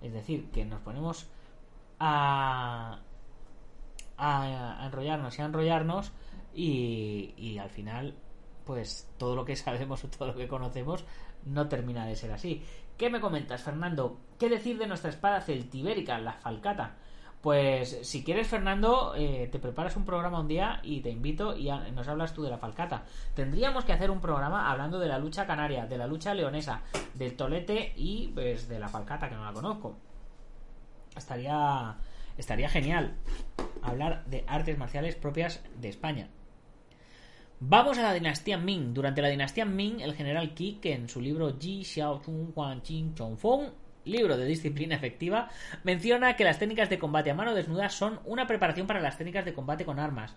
[0.03, 1.27] Es decir, que nos ponemos
[1.99, 3.01] a,
[4.17, 6.13] a, enrollarnos y a enrollarnos
[6.55, 8.15] y, y al final
[8.65, 11.05] pues todo lo que sabemos o todo lo que conocemos
[11.45, 12.63] no termina de ser así.
[12.97, 14.19] ¿Qué me comentas, Fernando?
[14.39, 16.97] ¿Qué decir de nuestra espada celtibérica, la falcata?
[17.41, 21.71] Pues si quieres, Fernando, eh, te preparas un programa un día y te invito y
[21.95, 23.05] nos hablas tú de la falcata.
[23.35, 26.83] Tendríamos que hacer un programa hablando de la lucha canaria, de la lucha leonesa,
[27.15, 29.97] del tolete y pues de la falcata, que no la conozco.
[31.17, 31.97] Estaría,
[32.37, 33.17] estaría genial
[33.83, 36.29] hablar de artes marciales propias de España.
[37.63, 38.95] Vamos a la dinastía Ming.
[38.95, 42.81] Durante la dinastía Ming, el general Qi, que en su libro Ji Xiao Chung Huan
[42.81, 43.71] Qing Chong Feng
[44.07, 45.51] libro de disciplina efectiva,
[45.85, 49.45] menciona que las técnicas de combate a mano desnuda son una preparación para las técnicas
[49.45, 50.37] de combate con armas.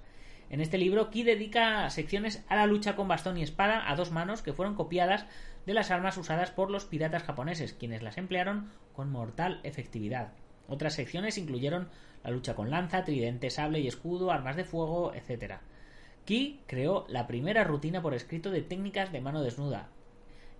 [0.49, 4.11] En este libro, Ki dedica secciones a la lucha con bastón y espada a dos
[4.11, 5.25] manos que fueron copiadas
[5.65, 10.33] de las armas usadas por los piratas japoneses, quienes las emplearon con mortal efectividad.
[10.67, 11.87] Otras secciones incluyeron
[12.21, 15.61] la lucha con lanza, tridente, sable y escudo, armas de fuego, etc.
[16.25, 19.89] Ki creó la primera rutina por escrito de técnicas de mano desnuda,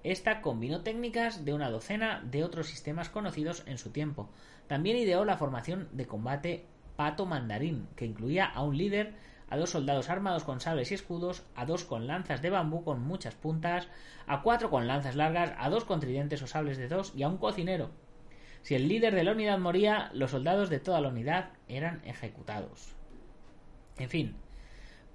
[0.03, 4.29] esta combinó técnicas de una docena de otros sistemas conocidos en su tiempo.
[4.67, 6.65] También ideó la formación de combate
[6.97, 9.13] pato mandarín, que incluía a un líder
[9.49, 13.01] a dos soldados armados con sables y escudos, a dos con lanzas de bambú con
[13.01, 13.87] muchas puntas,
[14.27, 17.29] a cuatro con lanzas largas, a dos con tridentes o sables de dos y a
[17.29, 17.91] un cocinero.
[18.61, 22.93] Si el líder de la unidad moría, los soldados de toda la unidad eran ejecutados.
[23.97, 24.35] En fin,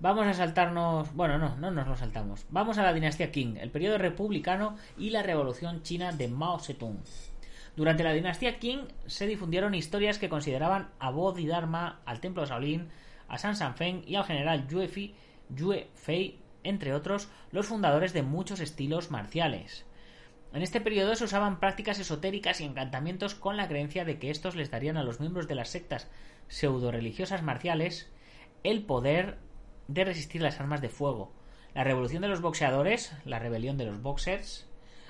[0.01, 1.15] vamos a saltarnos.
[1.15, 2.47] Bueno, no, no nos lo saltamos.
[2.51, 6.99] Vamos a la dinastía Qing, el periodo republicano y la revolución china de Mao Zedong.
[7.77, 12.89] Durante la dinastía Qing se difundieron historias que consideraban a Bodhidharma, al templo de Shaolin,
[13.29, 15.15] a San Sanfeng y al general Yue, Fi,
[15.51, 19.85] Yue Fei, entre otros, los fundadores de muchos estilos marciales.
[20.53, 24.57] En este periodo se usaban prácticas esotéricas y encantamientos con la creencia de que estos
[24.57, 26.09] les darían a los miembros de las sectas
[26.49, 28.11] pseudo-religiosas marciales
[28.65, 29.39] el poder
[29.89, 31.33] de resistir las armas de fuego.
[31.75, 34.69] La revolución de los boxeadores, la rebelión de los boxers,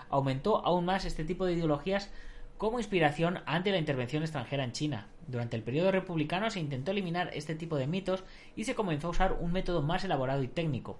[0.08, 2.10] aumentó aún más este tipo de ideologías
[2.56, 5.08] como inspiración ante la intervención extranjera en China.
[5.26, 8.24] Durante el periodo republicano se intentó eliminar este tipo de mitos
[8.56, 10.98] y se comenzó a usar un método más elaborado y técnico.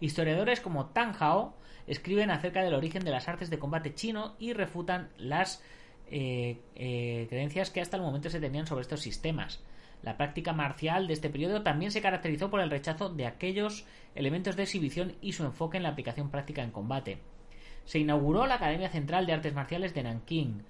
[0.00, 1.54] Historiadores como Tang Hao
[1.86, 5.62] escriben acerca del origen de las artes de combate chino y refutan las
[6.08, 9.62] eh, eh, creencias que hasta el momento se tenían sobre estos sistemas.
[10.04, 14.54] La práctica marcial de este periodo también se caracterizó por el rechazo de aquellos elementos
[14.54, 17.20] de exhibición y su enfoque en la aplicación práctica en combate.
[17.86, 20.62] Se inauguró la Academia Central de Artes Marciales de Nanking,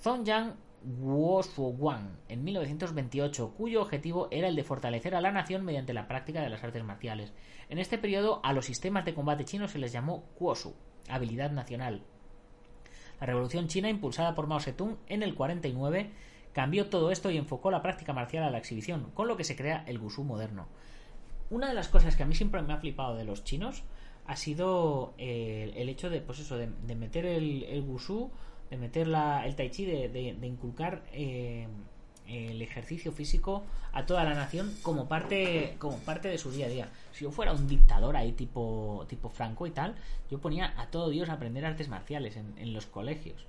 [0.00, 6.08] Zongyang Wushuguang, en 1928, cuyo objetivo era el de fortalecer a la nación mediante la
[6.08, 7.32] práctica de las artes marciales.
[7.68, 10.74] En este periodo, a los sistemas de combate chinos se les llamó Kuosu,
[11.08, 12.02] habilidad nacional.
[13.20, 16.10] La revolución china, impulsada por Mao Zedong en el 49,
[16.56, 19.56] cambió todo esto y enfocó la práctica marcial a la exhibición, con lo que se
[19.56, 20.66] crea el Wushu moderno.
[21.50, 23.82] Una de las cosas que a mí siempre me ha flipado de los chinos
[24.24, 28.30] ha sido eh, el hecho de, pues eso, de, meter el, el Wushu
[28.70, 31.68] de meter el tai chi, de, inculcar eh,
[32.26, 36.70] el ejercicio físico a toda la nación como parte como parte de su día a
[36.70, 36.88] día.
[37.12, 39.94] Si yo fuera un dictador ahí tipo tipo Franco y tal,
[40.30, 43.44] yo ponía a todo Dios a aprender artes marciales en, en los colegios.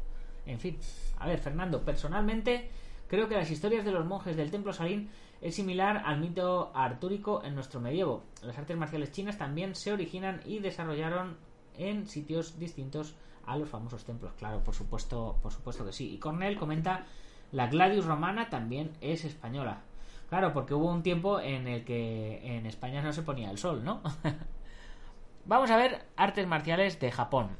[0.46, 0.78] En fin,
[1.20, 2.70] a ver, Fernando, personalmente
[3.08, 5.10] creo que las historias de los monjes del templo Salín
[5.42, 8.24] es similar al mito artúrico en nuestro medievo.
[8.42, 11.38] Las artes marciales chinas también se originan y desarrollaron
[11.78, 13.16] en sitios distintos
[13.46, 16.14] a los famosos templos, claro, por supuesto, por supuesto que sí.
[16.14, 17.06] Y Cornell comenta,
[17.52, 19.82] la Gladius romana también es española.
[20.30, 23.84] Claro, porque hubo un tiempo en el que en España no se ponía el sol,
[23.86, 24.02] ¿no?
[25.46, 27.52] Vamos a ver artes marciales de Japón.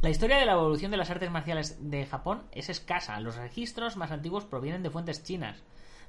[0.00, 3.18] La historia de la evolución de las artes marciales de Japón es escasa.
[3.18, 5.64] Los registros más antiguos provienen de fuentes chinas.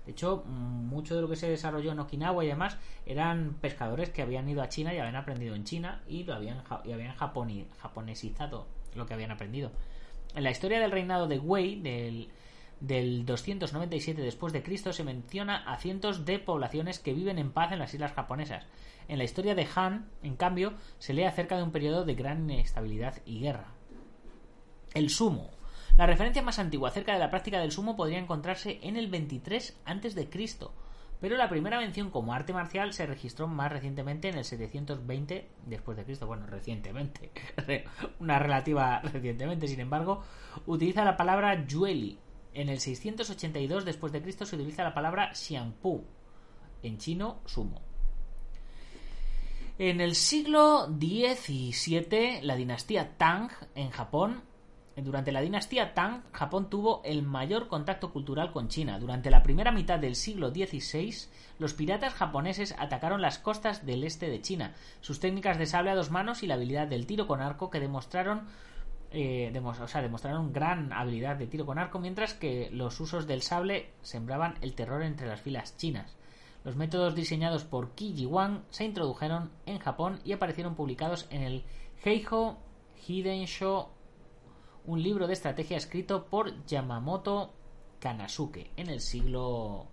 [0.05, 4.21] De hecho, mucho de lo que se desarrolló en Okinawa y demás eran pescadores que
[4.21, 8.67] habían ido a China y habían aprendido en China y lo habían, y habían japonesizado
[8.93, 9.71] lo que habían aprendido.
[10.35, 12.29] En la historia del reinado de Wei, del,
[12.81, 17.71] del 297 después de Cristo, se menciona a cientos de poblaciones que viven en paz
[17.71, 18.67] en las islas japonesas.
[19.07, 22.47] En la historia de Han, en cambio, se lee acerca de un periodo de gran
[22.47, 23.78] inestabilidad y guerra.
[24.93, 25.51] El sumo.
[25.97, 29.77] La referencia más antigua acerca de la práctica del sumo podría encontrarse en el 23
[29.85, 30.29] a.C.,
[31.19, 35.97] pero la primera mención como arte marcial se registró más recientemente en el 720 después
[35.97, 36.27] de Cristo.
[36.27, 37.31] Bueno, recientemente,
[38.19, 40.23] una relativa recientemente, sin embargo,
[40.65, 42.17] utiliza la palabra yueli.
[42.53, 46.03] En el 682 después de Cristo se utiliza la palabra xiangpu,
[46.81, 47.81] en chino sumo.
[49.77, 54.41] En el siglo XVII, la dinastía Tang en Japón
[55.01, 58.99] durante la dinastía Tang, Japón tuvo el mayor contacto cultural con China.
[58.99, 61.13] Durante la primera mitad del siglo XVI,
[61.59, 64.73] los piratas japoneses atacaron las costas del este de China.
[65.01, 67.79] Sus técnicas de sable a dos manos y la habilidad del tiro con arco que
[67.79, 68.47] demostraron
[69.11, 74.55] eh, demostraron gran habilidad de tiro con arco, mientras que los usos del sable sembraban
[74.61, 76.15] el terror entre las filas chinas.
[76.63, 81.63] Los métodos diseñados por Qi Jiwang se introdujeron en Japón y aparecieron publicados en el
[82.03, 82.57] Heiho
[83.07, 83.89] Hidensho
[84.89, 87.53] un libro de estrategia escrito por Yamamoto
[87.99, 89.87] Kanasuke en el siglo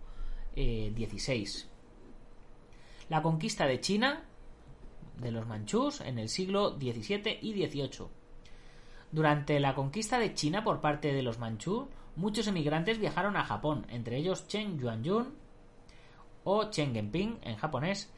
[0.55, 1.35] XVI.
[1.35, 1.67] Eh,
[3.11, 4.25] La conquista de China
[5.19, 8.07] de los manchús en el siglo XVII y XVIII.
[9.13, 13.87] Durante la conquista de China por parte de los manchús, muchos emigrantes viajaron a Japón,
[13.91, 15.35] entre ellos Chen Yuanyun
[16.45, 18.11] o Chen Genping en japonés,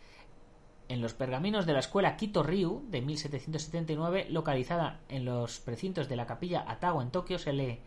[0.89, 6.17] en los pergaminos de la escuela Kito Ryu de 1779, localizada en los precintos de
[6.17, 7.81] la capilla Atago en Tokio, se lee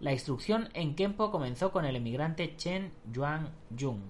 [0.00, 4.02] La instrucción en Kempo comenzó con el emigrante Chen Yuan Jung.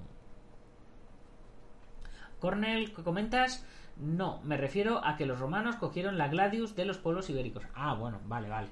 [2.41, 3.67] Cornell, ¿qué comentas?
[3.97, 7.65] No, me refiero a que los romanos cogieron la gladius de los pueblos ibéricos.
[7.75, 8.69] Ah, bueno, vale, vale.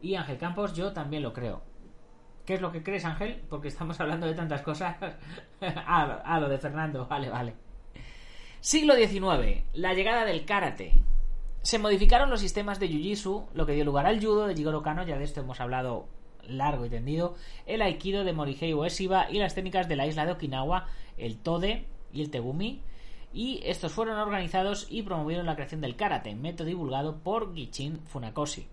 [0.00, 1.62] Y Ángel Campos, yo también lo creo.
[2.46, 3.44] ¿Qué es lo que crees, Ángel?
[3.50, 4.96] Porque estamos hablando de tantas cosas.
[5.60, 7.67] ah, lo de Fernando, vale, vale.
[8.60, 9.62] Siglo XIX.
[9.72, 10.92] La llegada del karate.
[11.62, 15.04] Se modificaron los sistemas de jiu-jitsu, lo que dio lugar al judo de Jigoro Kano,
[15.04, 16.08] ya de esto hemos hablado
[16.42, 17.36] largo y tendido,
[17.66, 20.88] el aikido de Morihei Ueshiba y las técnicas de la isla de Okinawa,
[21.18, 22.82] el tode y el tegumi,
[23.32, 28.66] y estos fueron organizados y promovieron la creación del karate, método divulgado por Gichin Funakoshi.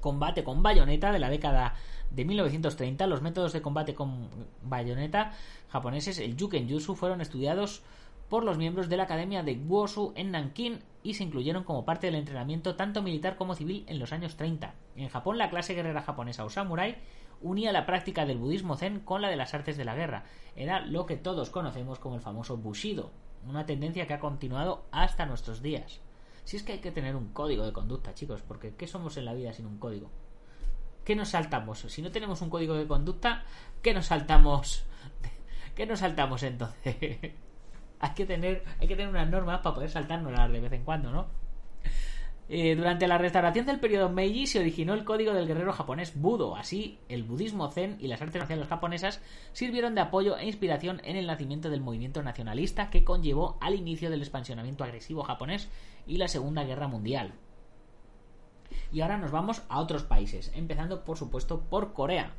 [0.00, 1.74] Combate con bayoneta de la década
[2.10, 4.28] de 1930, los métodos de combate con
[4.62, 5.32] bayoneta
[5.70, 7.82] japoneses, el Juken Jutsu, fueron estudiados
[8.30, 12.06] por los miembros de la Academia de Wuosu en Nanking y se incluyeron como parte
[12.06, 14.72] del entrenamiento tanto militar como civil en los años 30.
[14.94, 16.96] En Japón, la clase guerrera japonesa o samurai
[17.42, 20.24] unía la práctica del budismo zen con la de las artes de la guerra.
[20.54, 23.10] Era lo que todos conocemos como el famoso Bushido,
[23.48, 26.00] una tendencia que ha continuado hasta nuestros días.
[26.44, 29.24] Si es que hay que tener un código de conducta, chicos, porque ¿qué somos en
[29.24, 30.08] la vida sin un código?
[31.04, 31.80] ¿Qué nos saltamos?
[31.80, 33.42] Si no tenemos un código de conducta,
[33.82, 34.84] ¿qué nos saltamos?
[35.74, 37.32] ¿Qué nos saltamos entonces?
[38.00, 41.12] hay que tener, hay que tener unas normas para poder saltárnoslas de vez en cuando,
[41.12, 41.28] ¿no?
[42.52, 46.56] Eh, durante la restauración del periodo Meiji se originó el código del guerrero japonés Budo.
[46.56, 49.20] Así, el budismo zen y las artes marciales japonesas
[49.52, 54.10] sirvieron de apoyo e inspiración en el nacimiento del movimiento nacionalista que conllevó al inicio
[54.10, 55.68] del expansionamiento agresivo japonés
[56.08, 57.34] y la Segunda Guerra Mundial.
[58.92, 62.34] Y ahora nos vamos a otros países, empezando por supuesto por Corea.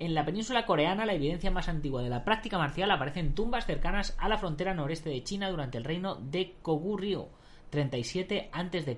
[0.00, 3.66] En la península coreana, la evidencia más antigua de la práctica marcial aparece en tumbas
[3.66, 7.28] cercanas a la frontera noreste de China durante el reino de Koguryo,
[7.70, 8.96] 37 a.C.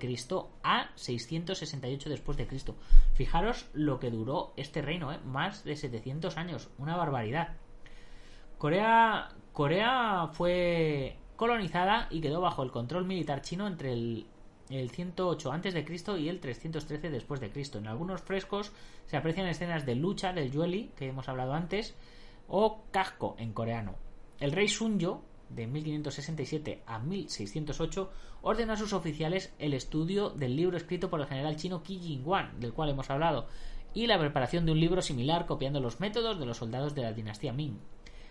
[0.62, 2.76] a 668 después de Cristo.
[3.14, 5.18] Fijaros lo que duró este reino, ¿eh?
[5.24, 7.56] más de 700 años, una barbaridad.
[8.56, 14.26] Corea, Corea fue colonizada y quedó bajo el control militar chino entre el
[14.70, 16.18] el 108 a.C.
[16.18, 17.78] y el 313 después de Cristo.
[17.78, 18.72] En algunos frescos
[19.06, 21.94] se aprecian escenas de lucha del Yueli, que hemos hablado antes,
[22.48, 23.94] o Kajko en coreano.
[24.38, 28.10] El rey Sunjo, de 1567 a 1608,
[28.42, 32.60] ordenó a sus oficiales el estudio del libro escrito por el general chino Qi Jingwan,
[32.60, 33.46] del cual hemos hablado,
[33.94, 37.12] y la preparación de un libro similar copiando los métodos de los soldados de la
[37.12, 37.78] dinastía Ming.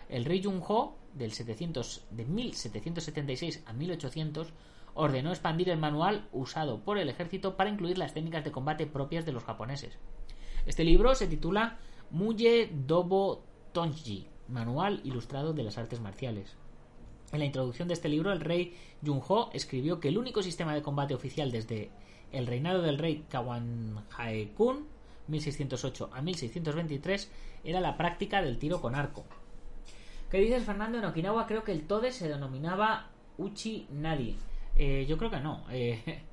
[0.09, 4.53] El rey Jung-ho, del 700, de 1776 a 1800,
[4.95, 9.25] ordenó expandir el manual usado por el ejército para incluir las técnicas de combate propias
[9.25, 9.99] de los japoneses.
[10.65, 11.77] Este libro se titula
[12.09, 13.43] Muye Dobo
[13.73, 16.55] Tonji, Manual Ilustrado de las Artes Marciales.
[17.33, 18.73] En la introducción de este libro, el rey
[19.05, 21.91] Junho escribió que el único sistema de combate oficial desde
[22.31, 24.87] el reinado del rey Kawan Haekun,
[25.27, 27.31] 1608 a 1623,
[27.65, 29.25] era la práctica del tiro con arco.
[30.31, 30.99] ¿Qué dices, Fernando?
[30.99, 34.37] En Okinawa creo que el Tode se denominaba Uchi Nadi
[34.75, 35.65] eh, yo creo que no.
[35.69, 36.23] Eh,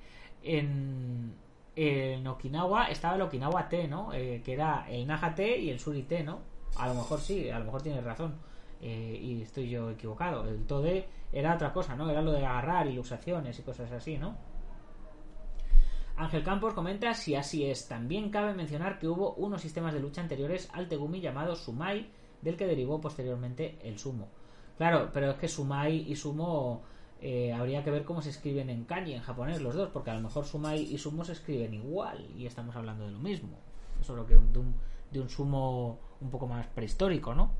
[0.43, 4.13] en, Okinawa estaba el Okinawa T, ¿no?
[4.13, 6.41] Eh, que era el Naha T y el Suri T, ¿no?
[6.77, 8.35] A lo mejor sí, a lo mejor tienes razón.
[8.81, 10.49] y estoy yo equivocado.
[10.49, 12.11] El Tode era otra cosa, ¿no?
[12.11, 14.37] Era lo de agarrar ilustraciones y cosas así, ¿no?
[16.17, 17.89] Ángel Campos comenta si así es.
[17.89, 22.57] También cabe mencionar que hubo unos sistemas de lucha anteriores al Tegumi llamados Sumai, del
[22.57, 24.29] que derivó posteriormente el Sumo.
[24.77, 26.83] Claro, pero es que Sumai y Sumo
[27.25, 30.15] eh, habría que ver cómo se escriben en kanji en japonés los dos, porque a
[30.15, 33.57] lo mejor sumai y sumo se escriben igual y estamos hablando de lo mismo.
[34.01, 34.75] Solo que de un,
[35.13, 37.53] de un sumo un poco más prehistórico, ¿no?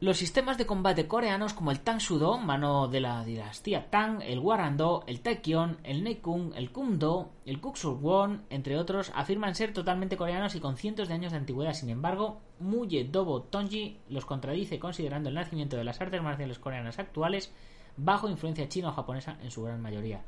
[0.00, 4.40] Los sistemas de combate coreanos como el Tang Sudo, mano de la dinastía Tang, el
[4.40, 10.56] Warando, el Taekyon, el Neikung, el Kumdo, el Won, entre otros, afirman ser totalmente coreanos
[10.56, 11.74] y con cientos de años de antigüedad.
[11.74, 16.98] Sin embargo, Muye Dobo Tonji los contradice considerando el nacimiento de las artes marciales coreanas
[16.98, 17.52] actuales
[17.96, 20.24] bajo influencia china o japonesa en su gran mayoría.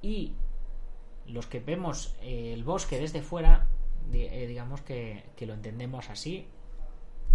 [0.00, 0.32] Y
[1.26, 3.66] los que vemos el bosque desde fuera,
[4.12, 6.46] eh, digamos que lo entendemos así,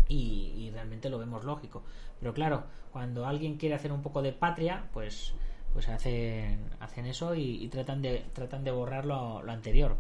[0.08, 1.84] y, realmente lo vemos lógico.
[2.20, 5.34] Pero claro, cuando alguien quiere hacer un poco de patria, pues
[5.74, 9.98] pues hacen, hacen eso y, tratan de borrar lo, anterior.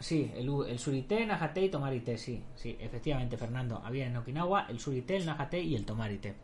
[0.00, 3.80] Sí, el, el surité, najate y tomarite, sí, sí, efectivamente, Fernando.
[3.84, 6.34] Había en Okinawa el surité, el najate y el tomarite.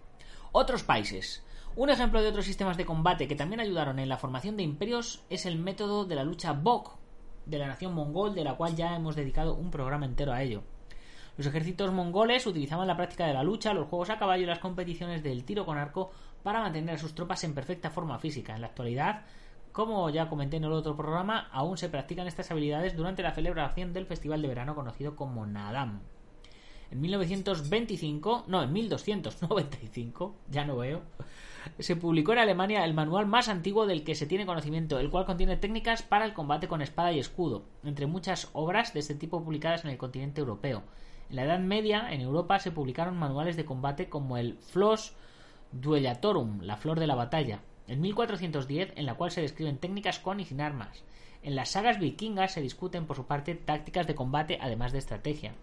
[0.52, 1.42] Otros países.
[1.74, 5.24] Un ejemplo de otros sistemas de combate que también ayudaron en la formación de imperios
[5.30, 6.97] es el método de la lucha Bok
[7.48, 10.62] de la nación mongol, de la cual ya hemos dedicado un programa entero a ello.
[11.36, 14.58] Los ejércitos mongoles utilizaban la práctica de la lucha, los juegos a caballo y las
[14.58, 16.10] competiciones del tiro con arco
[16.42, 18.54] para mantener a sus tropas en perfecta forma física.
[18.54, 19.22] En la actualidad,
[19.70, 23.92] como ya comenté en el otro programa, aún se practican estas habilidades durante la celebración
[23.92, 26.00] del festival de verano conocido como Nadam.
[26.90, 31.02] En 1925, no, en 1295, ya no veo,
[31.78, 35.26] se publicó en Alemania el manual más antiguo del que se tiene conocimiento, el cual
[35.26, 39.42] contiene técnicas para el combate con espada y escudo, entre muchas obras de este tipo
[39.42, 40.82] publicadas en el continente europeo.
[41.30, 45.14] En la Edad Media, en Europa, se publicaron manuales de combate como el Flos
[45.72, 50.40] Duellatorum, la flor de la batalla, en 1410, en la cual se describen técnicas con
[50.40, 51.04] y sin armas.
[51.42, 55.54] En las sagas vikingas se discuten por su parte tácticas de combate además de estrategia.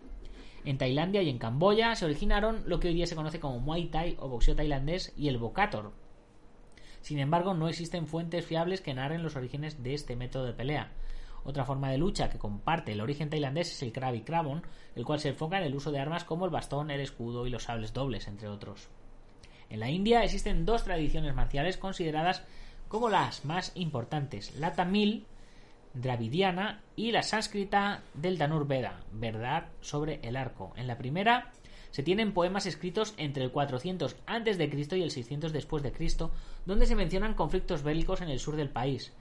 [0.65, 3.85] En Tailandia y en Camboya se originaron lo que hoy día se conoce como Muay
[3.85, 5.93] Thai o boxeo tailandés y el Bokator.
[7.01, 10.91] Sin embargo, no existen fuentes fiables que narren los orígenes de este método de pelea.
[11.43, 14.63] Otra forma de lucha que comparte el origen tailandés es el Krabi Krabon,
[14.95, 17.51] el cual se enfoca en el uso de armas como el bastón, el escudo y
[17.51, 18.89] los sables dobles, entre otros.
[19.69, 22.43] En la India existen dos tradiciones marciales consideradas
[22.87, 25.27] como las más importantes, la tamil,
[25.95, 30.73] dravidiana, y la sánscrita del Danur Veda, verdad sobre el arco.
[30.75, 31.51] En la primera
[31.91, 34.97] se tienen poemas escritos entre el 400 a.C.
[34.97, 36.31] y el 600 después de Cristo,
[36.65, 39.13] donde se mencionan conflictos bélicos en el sur del país.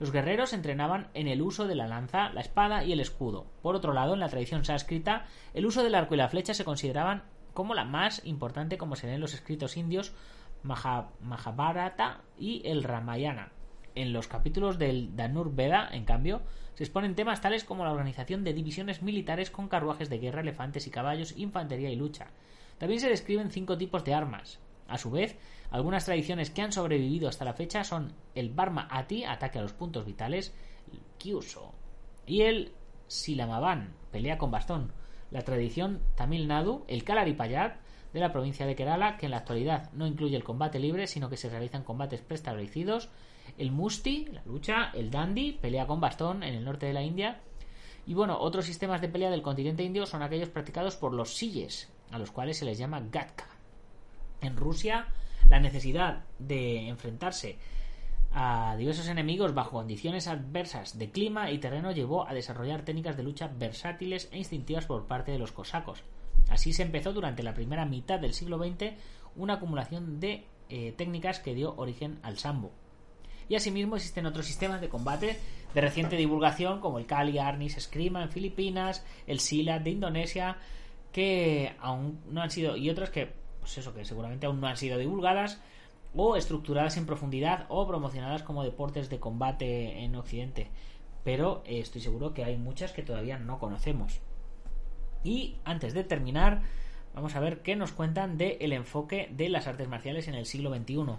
[0.00, 3.46] Los guerreros entrenaban en el uso de la lanza, la espada y el escudo.
[3.62, 6.64] Por otro lado, en la tradición sánscrita, el uso del arco y la flecha se
[6.64, 7.22] consideraban
[7.52, 10.12] como la más importante como se ven en los escritos indios
[10.62, 13.52] Mahabharata y el Ramayana.
[13.94, 16.42] En los capítulos del Danur Veda, en cambio,
[16.74, 20.86] se exponen temas tales como la organización de divisiones militares con carruajes de guerra, elefantes
[20.86, 22.28] y caballos, infantería y lucha.
[22.78, 24.60] También se describen cinco tipos de armas.
[24.88, 25.38] A su vez,
[25.70, 29.72] algunas tradiciones que han sobrevivido hasta la fecha son el Barma Ati, ataque a los
[29.72, 30.54] puntos vitales,
[30.92, 31.72] el Kyuso,
[32.26, 32.72] y el
[33.06, 34.92] Silamaban, pelea con bastón.
[35.30, 37.76] La tradición Tamil Nadu, el Kalaripayat,
[38.12, 41.30] de la provincia de Kerala, que en la actualidad no incluye el combate libre, sino
[41.30, 43.08] que se realizan combates preestablecidos.
[43.58, 47.40] El Musti, la lucha, el Dandi, pelea con bastón en el norte de la India.
[48.06, 51.92] Y bueno, otros sistemas de pelea del continente indio son aquellos practicados por los Silles,
[52.10, 53.46] a los cuales se les llama Gatka.
[54.40, 55.06] En Rusia,
[55.48, 57.58] la necesidad de enfrentarse
[58.34, 63.22] a diversos enemigos bajo condiciones adversas de clima y terreno llevó a desarrollar técnicas de
[63.22, 66.02] lucha versátiles e instintivas por parte de los cosacos.
[66.48, 68.94] Así se empezó durante la primera mitad del siglo XX
[69.36, 72.72] una acumulación de eh, técnicas que dio origen al sambo.
[73.52, 75.38] Y asimismo existen otros sistemas de combate
[75.74, 80.56] de reciente divulgación como el Kali Arnis Eskrima en Filipinas, el Silat de Indonesia,
[81.12, 84.78] que aún no han sido, y otros que pues eso, que seguramente aún no han
[84.78, 85.60] sido divulgadas
[86.14, 90.70] o estructuradas en profundidad o promocionadas como deportes de combate en Occidente.
[91.22, 94.22] Pero eh, estoy seguro que hay muchas que todavía no conocemos.
[95.24, 96.62] Y antes de terminar,
[97.14, 100.46] vamos a ver qué nos cuentan del el enfoque de las artes marciales en el
[100.46, 101.16] siglo XXI.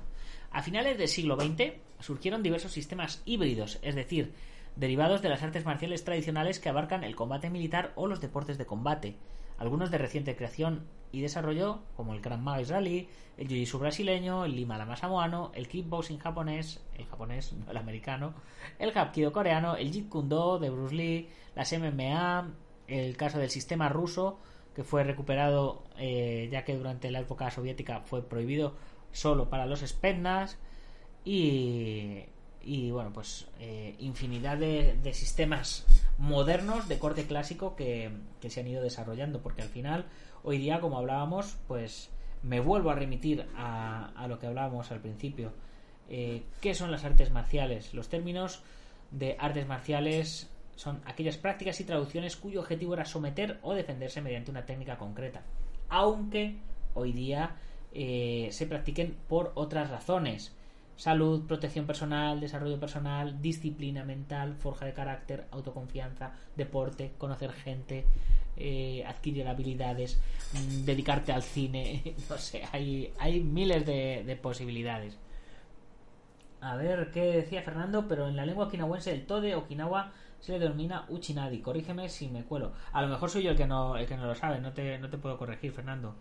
[0.51, 4.33] A finales del siglo XX surgieron diversos sistemas híbridos, es decir,
[4.75, 8.65] derivados de las artes marciales tradicionales que abarcan el combate militar o los deportes de
[8.65, 9.15] combate
[9.57, 14.55] algunos de reciente creación y desarrollo, como el Gran Maga israelí, el Jiu-Jitsu brasileño, el
[14.55, 18.33] Lima Lama samoano, el kickboxing japonés, el japonés, no el americano,
[18.79, 22.49] el Hapkido coreano, el Jeet Kune Do de Bruce Lee, las MMA,
[22.87, 24.39] el caso del sistema ruso,
[24.75, 28.75] que fue recuperado eh, ya que durante la época soviética fue prohibido
[29.11, 30.57] solo para los Spetsnaz
[31.25, 32.23] y
[32.63, 35.85] y bueno, pues eh, infinidad de, sistemas
[36.17, 38.11] modernos de corte clásico que,
[38.47, 40.05] se han ido desarrollando, porque al final,
[40.43, 42.09] hoy día, como hablábamos, pues
[42.41, 45.51] me vuelvo a remitir a, lo que hablábamos al principio.
[46.09, 47.93] Eh, ¿Qué son las artes marciales?
[47.93, 48.63] Los términos
[49.11, 54.51] de artes marciales son aquellas prácticas y traducciones cuyo objetivo era someter o defenderse mediante
[54.51, 55.41] una técnica concreta,
[55.89, 56.57] aunque
[56.93, 57.55] hoy día
[57.93, 60.55] eh, se practiquen por otras razones
[60.95, 68.05] salud, protección personal, desarrollo personal, disciplina mental, forja de carácter, autoconfianza, deporte, conocer gente,
[68.57, 70.19] eh, adquirir habilidades,
[70.53, 75.17] mm, dedicarte al cine, no sé, hay, hay miles de, posibilidades.
[76.61, 80.13] A ver qué decía Fernando, pero en la lengua okinawense el tode Okinawa
[80.43, 81.61] se le denomina uchinadi.
[81.61, 82.73] Corrígeme si me cuelo.
[82.91, 84.97] A lo mejor soy yo el que no, el que no lo sabe, no te,
[84.97, 86.15] no te puedo corregir, Fernando.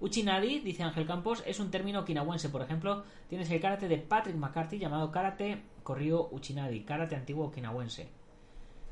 [0.00, 2.48] Uchinadi, dice Ángel Campos, es un término okinawense.
[2.48, 8.08] Por ejemplo, tienes el karate de Patrick McCarthy llamado karate corrido Uchinadi, karate antiguo okinawense.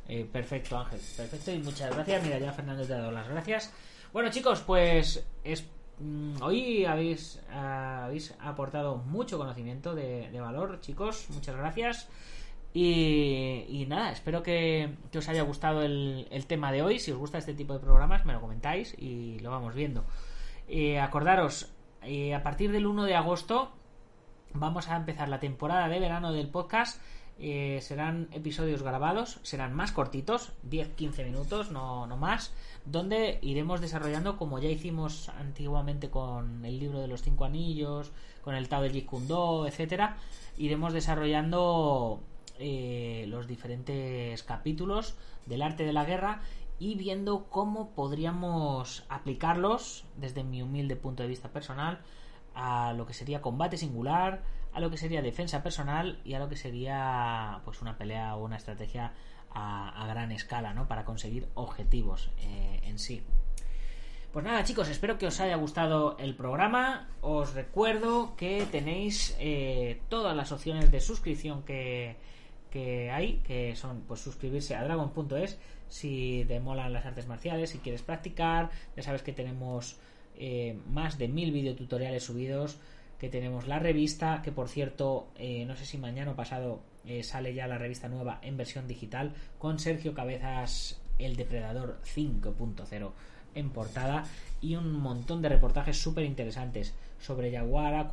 [0.06, 1.00] Eh, perfecto, Ángel.
[1.16, 2.22] Perfecto y muchas gracias.
[2.22, 3.72] Mira, ya Fernando te ha dado las gracias.
[4.12, 5.68] Bueno, chicos, pues es,
[5.98, 11.26] mm, hoy habéis, habéis aportado mucho conocimiento de, valor, chicos.
[11.30, 12.08] Muchas gracias.
[12.78, 16.98] Y, nada, espero que, os haya gustado el, tema de hoy.
[16.98, 20.04] Si os gusta este tipo de programas, me lo comentáis y lo vamos viendo.
[20.68, 21.70] Eh, acordaros,
[22.02, 23.72] eh, a partir del 1 de agosto
[24.52, 27.00] vamos a empezar la temporada de verano del podcast.
[27.38, 32.52] Eh, serán episodios grabados, serán más cortitos, 10-15 minutos, no, no más,
[32.84, 38.12] donde iremos desarrollando como ya hicimos antiguamente con el libro de los cinco anillos,
[38.42, 39.08] con el Tao de Jeet
[39.66, 40.18] etcétera,
[40.58, 42.22] iremos desarrollando
[42.58, 46.40] los diferentes capítulos del arte de la guerra
[46.78, 52.00] y viendo cómo podríamos aplicarlos desde mi humilde punto de vista personal
[52.54, 54.42] a lo que sería combate singular,
[54.72, 58.44] a lo que sería defensa personal y a lo que sería pues una pelea o
[58.44, 59.12] una estrategia
[59.50, 60.86] a, gran escala, ¿no?
[60.86, 63.22] Para conseguir objetivos eh, en sí.
[64.32, 67.08] Pues nada, chicos, espero que os haya gustado el programa.
[67.22, 72.16] Os recuerdo que tenéis eh, todas las opciones de suscripción que,
[72.76, 75.58] que hay, que son pues suscribirse a dragon.es
[75.88, 79.96] si te molan las artes marciales, si quieres practicar, ya sabes que tenemos
[80.36, 82.76] eh, más de mil videotutoriales subidos,
[83.18, 87.22] que tenemos la revista, que por cierto, eh, no sé si mañana o pasado eh,
[87.22, 93.12] sale ya la revista nueva en versión digital con Sergio Cabezas, el depredador 5.0
[93.54, 94.24] en portada
[94.60, 98.08] y un montón de reportajes súper interesantes sobre Yaguara,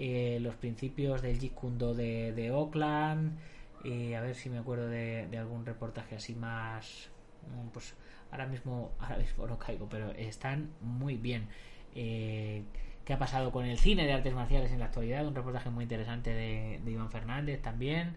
[0.00, 1.54] Kubotán, los principios del Jeet
[1.96, 3.38] de, de Oakland,
[3.84, 7.08] a ver si me acuerdo de, algún reportaje así más
[7.46, 7.94] mm, pues
[8.30, 11.48] ahora mismo ahora mismo no caigo pero están muy bien.
[11.94, 12.62] Eh,
[13.04, 15.84] qué ha pasado con el cine de artes marciales en la actualidad un reportaje muy
[15.84, 18.16] interesante de, Iván Fernández también.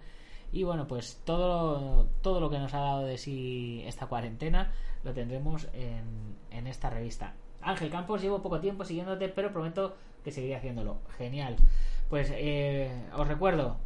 [0.51, 4.71] Y bueno pues todo todo lo que nos ha dado de sí esta cuarentena
[5.03, 7.33] lo tendremos en, en esta revista.
[7.61, 10.99] Ángel Campos llevo poco tiempo siguiéndote pero prometo que seguiré haciéndolo.
[11.17, 11.55] Genial.
[12.09, 13.77] Pues eh, os recuerdo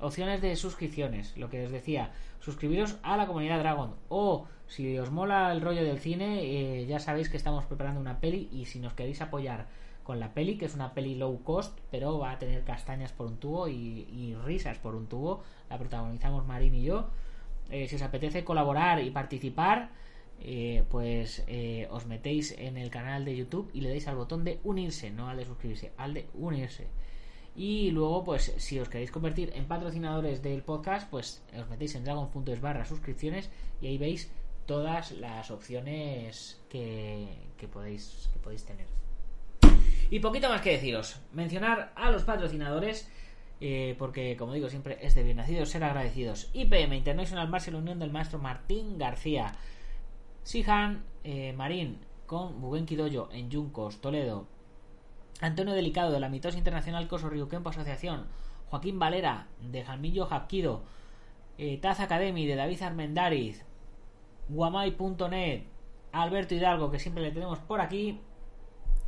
[0.00, 3.94] opciones de suscripciones, lo que os decía, suscribiros a la comunidad Dragon.
[4.08, 8.20] O si os mola el rollo del cine, eh, ya sabéis que estamos preparando una
[8.20, 9.66] peli y si nos queréis apoyar
[10.02, 13.26] con la peli, que es una peli low cost, pero va a tener castañas por
[13.26, 17.08] un tubo y, risas por un tubo, la protagonizamos Marín y yo.
[17.70, 19.88] Eh, si os apetece colaborar y participar,
[20.40, 21.44] eh, pues
[21.90, 25.28] os metéis en el canal de YouTube y le dais al botón de unirse, no
[25.28, 26.88] al de suscribirse, al de unirse.
[27.56, 32.04] Y luego, pues, si os queréis convertir en patrocinadores del podcast, pues os metéis en
[32.04, 33.48] dragon.es barra suscripciones
[33.80, 34.30] y ahí veis
[34.66, 37.28] todas las opciones que,
[37.72, 38.86] podéis, que podéis tener.
[40.10, 41.20] Y poquito más que deciros.
[41.32, 43.08] Mencionar a los patrocinadores.
[43.60, 48.00] Eh, porque como digo siempre es de bien nacidos ser agradecidos IPM International Martial Unión
[48.00, 49.54] del maestro Martín García
[50.44, 54.46] Sihan eh, Marín con Bubenki Dojo en Yuncos, Toledo.
[55.40, 58.26] Antonio Delicado de la Mitosis Internacional Coso Ryukempo Asociación,
[58.70, 60.82] Joaquín Valera de Jamillo Jaquido,
[61.58, 63.64] eh, Taz Academy de David Armendariz,
[64.48, 65.64] Guamay.net,
[66.12, 68.20] Alberto Hidalgo, que siempre le tenemos por aquí,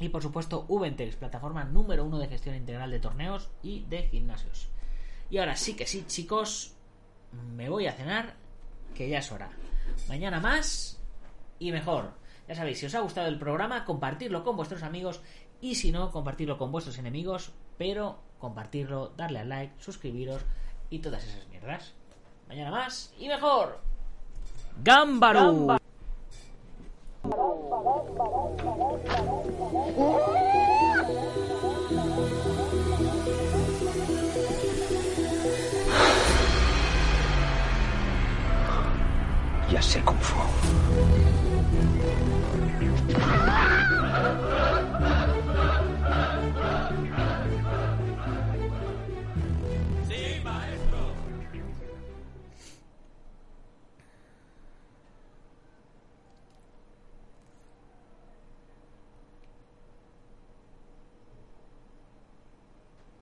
[0.00, 4.68] y por supuesto Ubentex, plataforma número uno de gestión integral de torneos y de gimnasios.
[5.30, 6.74] Y ahora sí que sí, chicos,
[7.54, 8.34] me voy a cenar,
[8.94, 9.50] que ya es hora.
[10.08, 10.96] Mañana más
[11.58, 12.12] y mejor.
[12.48, 15.20] Ya sabéis, si os ha gustado el programa, compartirlo con vuestros amigos
[15.60, 20.42] y si no, compartirlo con vuestros enemigos, pero compartirlo, darle al like, suscribiros
[20.90, 21.94] y todas esas mierdas.
[22.48, 23.80] Mañana más y mejor.
[24.82, 25.78] ¡Gámbaro!
[39.68, 41.35] Ya sé cómo fue.
[41.76, 42.25] Thank you.